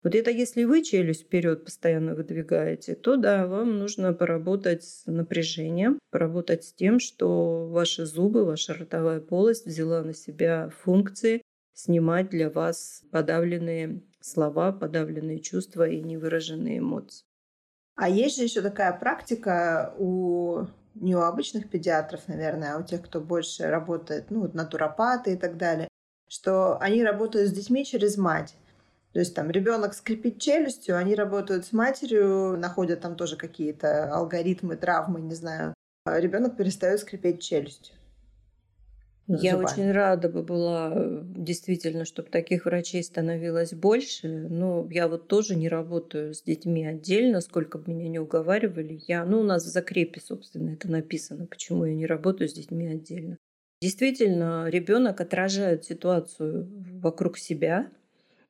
Вот 0.03 0.15
это 0.15 0.31
если 0.31 0.65
вы 0.65 0.83
челюсть 0.83 1.25
вперед 1.25 1.65
постоянно 1.65 2.15
выдвигаете, 2.15 2.95
то 2.95 3.17
да, 3.17 3.47
вам 3.47 3.79
нужно 3.79 4.15
поработать 4.15 4.85
с 4.85 5.05
напряжением, 5.07 5.99
поработать 6.11 6.65
с 6.65 6.73
тем, 6.73 7.01
что 7.01 7.67
ваши 7.67 8.07
зубы, 8.07 8.45
ваша 8.45 8.73
ротовая 8.73 9.21
полость 9.21 9.67
взяла 9.67 10.03
на 10.03 10.15
себя 10.15 10.71
функции 10.71 11.43
снимать 11.75 12.31
для 12.31 12.51
вас 12.51 13.03
подавленные 13.11 14.03
слова, 14.21 14.73
подавленные 14.73 15.41
чувства 15.41 15.89
и 15.89 16.01
невыраженные 16.01 16.79
эмоции. 16.79 17.25
А 17.97 18.09
есть 18.09 18.37
же 18.37 18.45
еще 18.45 18.63
такая 18.63 18.93
практика 18.93 19.95
у 19.99 20.67
не 20.95 21.15
у 21.15 21.21
обычных 21.21 21.71
педиатров, 21.71 22.27
наверное, 22.29 22.75
а 22.75 22.79
у 22.79 22.83
тех, 22.83 23.03
кто 23.03 23.21
больше 23.21 23.69
работает, 23.69 24.31
ну, 24.31 24.51
натуропаты 24.53 25.35
и 25.35 25.37
так 25.37 25.57
далее, 25.57 25.89
что 26.29 26.79
они 26.81 27.05
работают 27.05 27.49
с 27.49 27.53
детьми 27.53 27.85
через 27.85 28.17
мать. 28.17 28.55
То 29.13 29.19
есть 29.19 29.35
там 29.35 29.51
ребенок 29.51 29.95
скрипит 29.95 30.39
челюстью, 30.39 30.97
они 30.97 31.15
работают 31.15 31.67
с 31.67 31.73
матерью, 31.73 32.57
находят 32.57 33.01
там 33.01 33.17
тоже 33.17 33.37
какие-то 33.37 34.13
алгоритмы, 34.15 34.77
травмы, 34.77 35.21
не 35.21 35.35
знаю. 35.35 35.75
А 36.05 36.19
ребенок 36.21 36.57
перестает 36.57 37.01
скрипеть 37.01 37.43
челюстью. 37.43 37.95
Я 39.27 39.53
зубами. 39.53 39.67
очень 39.67 39.93
рада 39.93 40.29
бы 40.29 40.43
была 40.43 40.93
э, 40.95 41.23
действительно, 41.25 42.05
чтобы 42.05 42.31
таких 42.31 42.65
врачей 42.65 43.03
становилось 43.03 43.73
больше. 43.73 44.29
Но 44.49 44.89
я 44.91 45.09
вот 45.09 45.29
тоже 45.29 45.57
не 45.57 45.69
работаю 45.69 46.35
с 46.35 46.43
детьми 46.43 46.85
отдельно, 46.85 47.41
сколько 47.41 47.79
бы 47.79 47.93
меня 47.93 48.09
не 48.09 48.19
уговаривали. 48.19 49.01
Я, 49.07 49.25
ну, 49.25 49.41
у 49.41 49.45
нас 49.45 49.65
в 49.65 49.69
закрепе, 49.69 50.21
собственно, 50.21 50.71
это 50.71 50.91
написано, 50.91 51.47
почему 51.47 51.85
я 51.85 51.95
не 51.95 52.07
работаю 52.07 52.49
с 52.49 52.55
детьми 52.55 52.87
отдельно. 52.87 53.37
Действительно, 53.81 54.69
ребенок 54.69 55.21
отражает 55.21 55.85
ситуацию 55.85 56.69
вокруг 57.01 57.39
себя, 57.39 57.91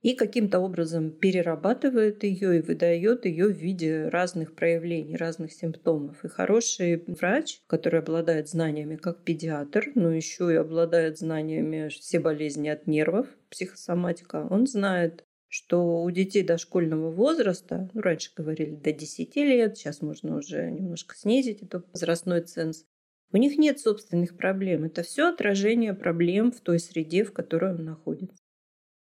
и 0.03 0.15
каким-то 0.15 0.61
образом 0.61 1.11
перерабатывает 1.11 2.25
ее 2.25 2.59
и 2.59 2.63
выдает 2.63 3.27
ее 3.27 3.49
в 3.49 3.57
виде 3.57 4.09
разных 4.09 4.55
проявлений, 4.55 5.17
разных 5.17 5.53
симптомов. 5.53 6.25
И 6.25 6.29
хороший 6.29 7.05
врач, 7.07 7.61
который 7.67 8.01
обладает 8.01 8.49
знаниями 8.49 8.97
как 8.97 9.25
педиатр, 9.25 9.93
но 9.95 10.11
еще 10.13 10.53
и 10.53 10.57
обладает 10.57 11.19
знаниями 11.19 11.89
все 11.89 12.19
болезни 12.19 12.69
от 12.69 12.87
нервов, 12.87 13.27
психосоматика, 13.51 14.47
он 14.49 14.67
знает, 14.67 15.25
что 15.49 16.03
у 16.03 16.11
детей 16.11 16.45
дошкольного 16.45 17.11
возраста, 17.11 17.91
ну, 17.93 18.01
раньше 18.01 18.31
говорили 18.35 18.77
до 18.77 18.93
10 18.93 19.37
лет, 19.37 19.77
сейчас 19.77 20.01
можно 20.01 20.37
уже 20.37 20.71
немножко 20.71 21.17
снизить 21.17 21.63
этот 21.63 21.87
возрастной 21.93 22.43
ценз, 22.43 22.85
у 23.33 23.37
них 23.37 23.59
нет 23.59 23.79
собственных 23.79 24.37
проблем. 24.37 24.85
Это 24.85 25.03
все 25.03 25.29
отражение 25.29 25.95
проблем 25.95 26.51
в 26.51 26.61
той 26.61 26.81
среде, 26.81 27.25
в 27.25 27.33
которой 27.33 27.75
он 27.75 27.85
находится. 27.85 28.40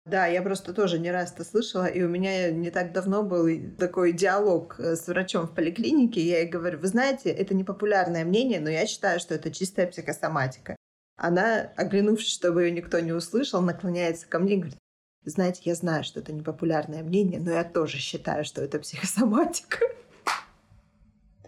Да, 0.06 0.26
я 0.26 0.40
просто 0.40 0.72
тоже 0.72 1.00
не 1.00 1.10
раз 1.10 1.32
это 1.32 1.42
слышала, 1.44 1.86
и 1.86 2.00
у 2.00 2.08
меня 2.08 2.52
не 2.52 2.70
так 2.70 2.92
давно 2.92 3.24
был 3.24 3.48
такой 3.76 4.12
диалог 4.12 4.78
э, 4.78 4.94
с 4.94 5.08
врачом 5.08 5.48
в 5.48 5.54
поликлинике. 5.54 6.20
Я 6.20 6.42
ей 6.42 6.48
говорю, 6.48 6.78
вы 6.78 6.86
знаете, 6.86 7.28
это 7.30 7.54
не 7.54 7.64
популярное 7.64 8.24
мнение, 8.24 8.60
но 8.60 8.70
я 8.70 8.86
считаю, 8.86 9.18
что 9.18 9.34
это 9.34 9.50
чистая 9.50 9.88
психосоматика. 9.88 10.76
Она, 11.16 11.72
оглянувшись, 11.76 12.32
чтобы 12.32 12.62
ее 12.62 12.70
никто 12.70 13.00
не 13.00 13.12
услышал, 13.12 13.60
наклоняется 13.60 14.28
ко 14.28 14.38
мне 14.38 14.54
и 14.54 14.56
говорит, 14.58 14.78
знаете, 15.24 15.62
я 15.64 15.74
знаю, 15.74 16.04
что 16.04 16.20
это 16.20 16.32
непопулярное 16.32 17.02
мнение, 17.02 17.40
но 17.40 17.50
я 17.50 17.64
тоже 17.64 17.96
считаю, 17.98 18.44
что 18.44 18.62
это 18.62 18.78
психосоматика. 18.78 19.78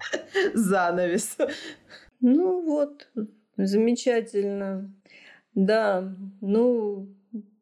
Занавес. 0.54 1.36
Ну 2.20 2.64
вот, 2.64 3.08
замечательно. 3.56 4.92
Да, 5.54 6.12
ну, 6.40 7.14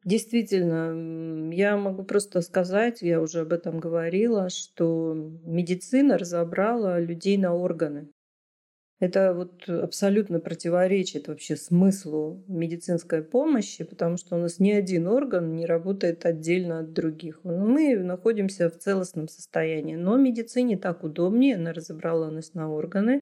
действительно, 0.07 1.53
я 1.53 1.75
могу 1.75 2.03
просто 2.03 2.41
сказать, 2.41 3.01
я 3.01 3.21
уже 3.21 3.41
об 3.41 3.51
этом 3.51 3.79
говорила, 3.79 4.49
что 4.49 5.13
медицина 5.43 6.17
разобрала 6.17 6.99
людей 6.99 7.37
на 7.37 7.53
органы. 7.53 8.09
Это 8.99 9.33
вот 9.33 9.69
абсолютно 9.69 10.39
противоречит 10.39 11.27
вообще 11.27 11.55
смыслу 11.55 12.43
медицинской 12.47 13.21
помощи, 13.21 13.83
потому 13.83 14.17
что 14.17 14.37
у 14.37 14.39
нас 14.39 14.59
ни 14.59 14.71
один 14.71 15.07
орган 15.07 15.55
не 15.55 15.67
работает 15.67 16.25
отдельно 16.25 16.79
от 16.79 16.93
других. 16.93 17.41
Мы 17.43 17.95
находимся 17.97 18.71
в 18.71 18.77
целостном 18.79 19.27
состоянии. 19.27 19.95
Но 19.95 20.17
медицине 20.17 20.77
так 20.77 21.03
удобнее, 21.03 21.55
она 21.55 21.73
разобрала 21.73 22.31
нас 22.31 22.55
на 22.55 22.71
органы 22.71 23.19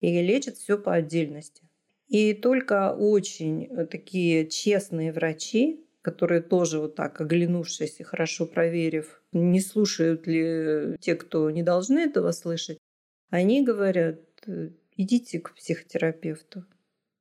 и 0.00 0.20
лечит 0.20 0.56
все 0.56 0.78
по 0.78 0.94
отдельности. 0.94 1.62
И 2.08 2.34
только 2.34 2.92
очень 2.92 3.68
такие 3.86 4.48
честные 4.48 5.12
врачи, 5.12 5.83
которые 6.04 6.42
тоже 6.42 6.78
вот 6.80 6.96
так, 6.96 7.18
оглянувшись 7.20 7.98
и 8.00 8.04
хорошо 8.04 8.46
проверив, 8.46 9.22
не 9.32 9.60
слушают 9.60 10.26
ли 10.26 10.98
те, 11.00 11.14
кто 11.14 11.50
не 11.50 11.62
должны 11.62 12.00
этого 12.00 12.32
слышать, 12.32 12.78
они 13.30 13.64
говорят, 13.64 14.20
идите 14.96 15.40
к 15.40 15.54
психотерапевту. 15.54 16.64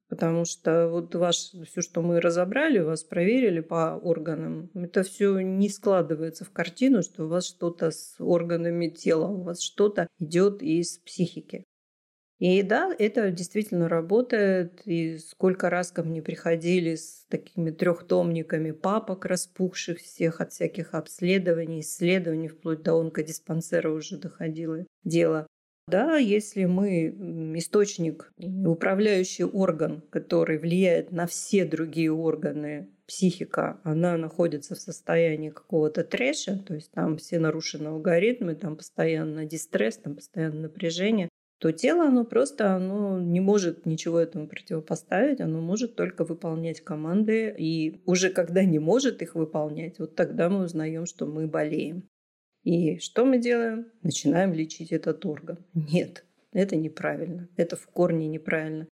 Потому 0.10 0.44
что 0.44 0.90
вот 0.90 1.16
ваш, 1.16 1.54
все, 1.66 1.82
что 1.82 2.02
мы 2.02 2.20
разобрали, 2.20 2.80
вас 2.80 3.04
проверили 3.04 3.62
по 3.62 3.96
органам, 3.96 4.70
это 4.76 5.04
все 5.04 5.40
не 5.40 5.70
складывается 5.70 6.44
в 6.44 6.52
картину, 6.52 7.04
что 7.04 7.24
у 7.24 7.30
вас 7.30 7.48
что-то 7.48 7.90
с 7.90 8.16
органами 8.20 8.90
тела, 8.90 9.28
у 9.28 9.44
вас 9.44 9.62
что-то 9.62 10.08
идет 10.20 10.62
из 10.62 10.98
психики. 10.98 11.64
И 12.44 12.62
да, 12.62 12.94
это 13.00 13.32
действительно 13.32 13.88
работает. 13.88 14.82
И 14.84 15.18
сколько 15.18 15.70
раз 15.70 15.94
ко 15.94 16.04
мне 16.04 16.22
приходили 16.22 16.96
с 16.96 17.26
такими 17.30 17.72
трехтомниками 17.72 18.72
папок 18.72 19.24
распухших 19.24 20.00
всех 20.00 20.42
от 20.42 20.52
всяких 20.52 20.94
обследований, 20.94 21.80
исследований, 21.80 22.50
вплоть 22.50 22.84
до 22.84 23.00
онкодиспансера 23.00 23.90
уже 23.90 24.18
доходило 24.18 24.86
дело. 25.06 25.48
Да, 25.88 26.18
если 26.18 26.66
мы 26.66 27.16
источник, 27.58 28.34
управляющий 28.38 29.46
орган, 29.46 30.02
который 30.10 30.58
влияет 30.58 31.14
на 31.14 31.28
все 31.28 31.64
другие 31.64 32.12
органы, 32.12 32.90
психика, 33.08 33.80
она 33.86 34.18
находится 34.18 34.76
в 34.76 34.80
состоянии 34.80 35.50
какого-то 35.50 36.04
трэша, 36.04 36.58
то 36.58 36.74
есть 36.74 36.92
там 36.92 37.16
все 37.16 37.40
нарушены 37.40 37.88
алгоритмы, 37.88 38.56
там 38.56 38.76
постоянно 38.76 39.46
дистресс, 39.46 39.96
там 39.96 40.16
постоянно 40.16 40.64
напряжение, 40.64 41.30
то 41.60 41.72
тело, 41.72 42.08
оно 42.08 42.26
просто 42.26 42.76
оно 42.76 43.20
не 43.20 43.40
может 43.40 43.86
ничего 43.86 44.20
этому 44.20 44.48
противопоставить, 44.48 45.40
оно 45.40 45.62
может 45.62 45.96
только 45.96 46.26
выполнять 46.26 46.82
команды, 46.82 47.54
и 47.58 48.02
уже 48.06 48.30
когда 48.30 48.64
не 48.64 48.80
может 48.80 49.22
их 49.22 49.36
выполнять, 49.36 50.00
вот 50.00 50.16
тогда 50.16 50.50
мы 50.50 50.66
узнаем, 50.66 51.06
что 51.06 51.26
мы 51.26 51.48
болеем. 51.48 52.10
И 52.64 52.98
что 53.00 53.26
мы 53.26 53.38
делаем? 53.38 53.88
Начинаем 54.02 54.54
лечить 54.54 54.92
этот 54.92 55.26
орган. 55.26 55.58
Нет, 55.74 56.26
это 56.54 56.76
неправильно. 56.76 57.50
Это 57.58 57.76
в 57.76 57.88
корне 57.88 58.28
неправильно. 58.28 58.88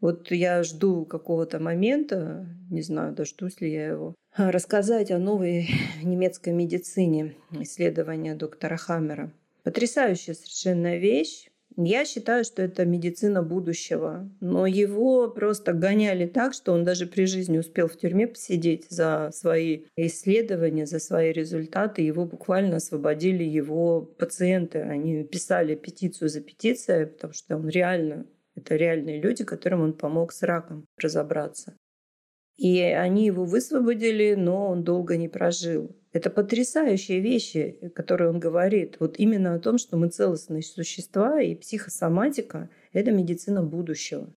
Вот 0.00 0.30
я 0.30 0.62
жду 0.62 1.06
какого-то 1.06 1.58
момента, 1.58 2.46
не 2.70 2.82
знаю, 2.82 3.14
дождусь 3.14 3.60
ли 3.60 3.72
я 3.72 3.86
его, 3.86 4.14
рассказать 4.36 5.10
о 5.10 5.18
новой 5.18 5.68
немецкой 6.02 6.52
медицине 6.52 7.34
исследования 7.52 8.34
доктора 8.34 8.76
Хаммера. 8.76 9.32
Потрясающая 9.62 10.34
совершенно 10.34 10.96
вещь. 10.96 11.48
Я 11.76 12.06
считаю, 12.06 12.44
что 12.44 12.62
это 12.62 12.86
медицина 12.86 13.42
будущего. 13.42 14.30
Но 14.40 14.66
его 14.66 15.28
просто 15.28 15.74
гоняли 15.74 16.26
так, 16.26 16.54
что 16.54 16.72
он 16.72 16.84
даже 16.84 17.06
при 17.06 17.26
жизни 17.26 17.58
успел 17.58 17.86
в 17.88 17.96
тюрьме 17.96 18.26
посидеть 18.26 18.86
за 18.88 19.30
свои 19.32 19.84
исследования, 19.96 20.86
за 20.86 20.98
свои 20.98 21.32
результаты. 21.32 22.02
Его 22.02 22.24
буквально 22.24 22.76
освободили 22.76 23.44
его 23.44 24.00
пациенты. 24.00 24.80
Они 24.80 25.22
писали 25.24 25.74
петицию 25.74 26.30
за 26.30 26.40
петицией, 26.40 27.06
потому 27.06 27.34
что 27.34 27.56
он 27.56 27.68
реально 27.68 28.26
это 28.54 28.74
реальные 28.76 29.20
люди, 29.20 29.44
которым 29.44 29.82
он 29.82 29.92
помог 29.92 30.32
с 30.32 30.42
раком 30.42 30.86
разобраться. 30.96 31.76
И 32.56 32.80
они 32.80 33.26
его 33.26 33.44
высвободили, 33.44 34.34
но 34.34 34.68
он 34.68 34.82
долго 34.82 35.16
не 35.16 35.28
прожил. 35.28 35.94
Это 36.12 36.30
потрясающие 36.30 37.20
вещи, 37.20 37.92
которые 37.94 38.30
он 38.30 38.40
говорит. 38.40 38.96
Вот 38.98 39.18
именно 39.18 39.54
о 39.54 39.58
том, 39.58 39.76
что 39.76 39.98
мы 39.98 40.08
целостные 40.08 40.62
существа, 40.62 41.40
и 41.42 41.54
психосоматика– 41.54 42.70
это 42.92 43.10
медицина 43.10 43.62
будущего. 43.62 44.32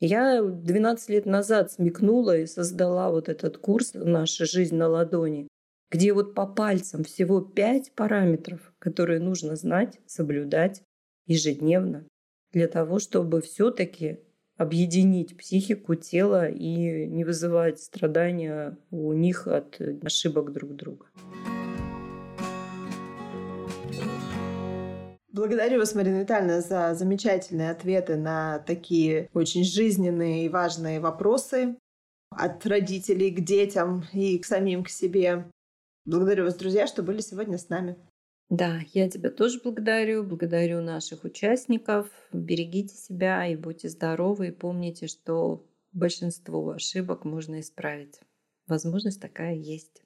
Я 0.00 0.42
12 0.42 1.08
лет 1.08 1.24
назад 1.24 1.72
смекнула 1.72 2.36
и 2.36 2.46
создала 2.46 3.10
вот 3.10 3.30
этот 3.30 3.56
курс 3.56 3.92
«Наша 3.94 4.44
жизнь 4.44 4.74
на 4.74 4.88
ладони», 4.88 5.48
где 5.90 6.12
вот 6.12 6.34
по 6.34 6.46
пальцам 6.46 7.04
всего 7.04 7.40
пять 7.40 7.92
параметров, 7.92 8.74
которые 8.78 9.20
нужно 9.20 9.56
знать, 9.56 9.98
соблюдать 10.04 10.82
ежедневно 11.26 12.06
для 12.52 12.68
того, 12.68 12.98
чтобы 12.98 13.40
все-таки 13.40 14.18
объединить 14.56 15.36
психику, 15.36 15.94
тело 15.94 16.48
и 16.48 17.06
не 17.06 17.24
вызывать 17.24 17.80
страдания 17.80 18.78
у 18.90 19.12
них 19.12 19.46
от 19.46 19.80
ошибок 20.02 20.52
друг 20.52 20.74
друга. 20.76 21.06
Благодарю 25.32 25.80
вас, 25.80 25.96
Марина 25.96 26.20
Витальевна, 26.20 26.60
за 26.60 26.94
замечательные 26.94 27.72
ответы 27.72 28.16
на 28.16 28.60
такие 28.60 29.28
очень 29.34 29.64
жизненные 29.64 30.46
и 30.46 30.48
важные 30.48 31.00
вопросы 31.00 31.76
от 32.30 32.64
родителей 32.66 33.32
к 33.32 33.40
детям 33.40 34.04
и 34.12 34.38
к 34.38 34.44
самим 34.44 34.84
к 34.84 34.88
себе. 34.88 35.50
Благодарю 36.04 36.44
вас, 36.44 36.54
друзья, 36.54 36.86
что 36.86 37.02
были 37.02 37.20
сегодня 37.20 37.58
с 37.58 37.68
нами. 37.68 37.96
Да, 38.56 38.78
я 38.92 39.10
тебя 39.10 39.30
тоже 39.30 39.60
благодарю, 39.64 40.22
благодарю 40.22 40.80
наших 40.80 41.24
участников. 41.24 42.06
Берегите 42.32 42.94
себя 42.94 43.48
и 43.48 43.56
будьте 43.56 43.88
здоровы, 43.88 44.48
и 44.48 44.52
помните, 44.52 45.08
что 45.08 45.66
большинство 45.90 46.70
ошибок 46.70 47.24
можно 47.24 47.58
исправить. 47.58 48.20
Возможность 48.68 49.20
такая 49.20 49.56
есть. 49.56 50.04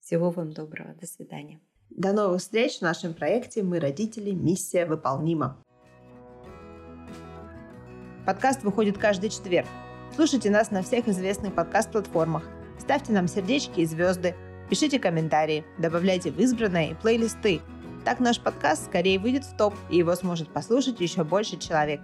Всего 0.00 0.30
вам 0.30 0.54
доброго. 0.54 0.94
До 0.98 1.06
свидания. 1.06 1.60
До 1.90 2.14
новых 2.14 2.40
встреч 2.40 2.78
в 2.78 2.80
нашем 2.80 3.12
проекте 3.12 3.62
«Мы 3.62 3.80
родители. 3.80 4.30
Миссия 4.30 4.86
выполнима». 4.86 5.62
Подкаст 8.24 8.62
выходит 8.62 8.96
каждый 8.96 9.28
четверг. 9.28 9.68
Слушайте 10.14 10.48
нас 10.48 10.70
на 10.70 10.82
всех 10.82 11.06
известных 11.06 11.54
подкаст-платформах. 11.54 12.48
Ставьте 12.78 13.12
нам 13.12 13.28
сердечки 13.28 13.80
и 13.80 13.84
звезды– 13.84 14.34
Пишите 14.70 14.98
комментарии, 14.98 15.64
добавляйте 15.78 16.30
в 16.30 16.38
избранные 16.38 16.94
плейлисты. 16.96 17.60
Так 18.04 18.20
наш 18.20 18.38
подкаст 18.38 18.86
скорее 18.86 19.18
выйдет 19.18 19.44
в 19.44 19.56
топ, 19.56 19.74
и 19.88 19.96
его 19.96 20.14
сможет 20.14 20.48
послушать 20.52 21.00
еще 21.00 21.24
больше 21.24 21.56
человек. 21.56 22.00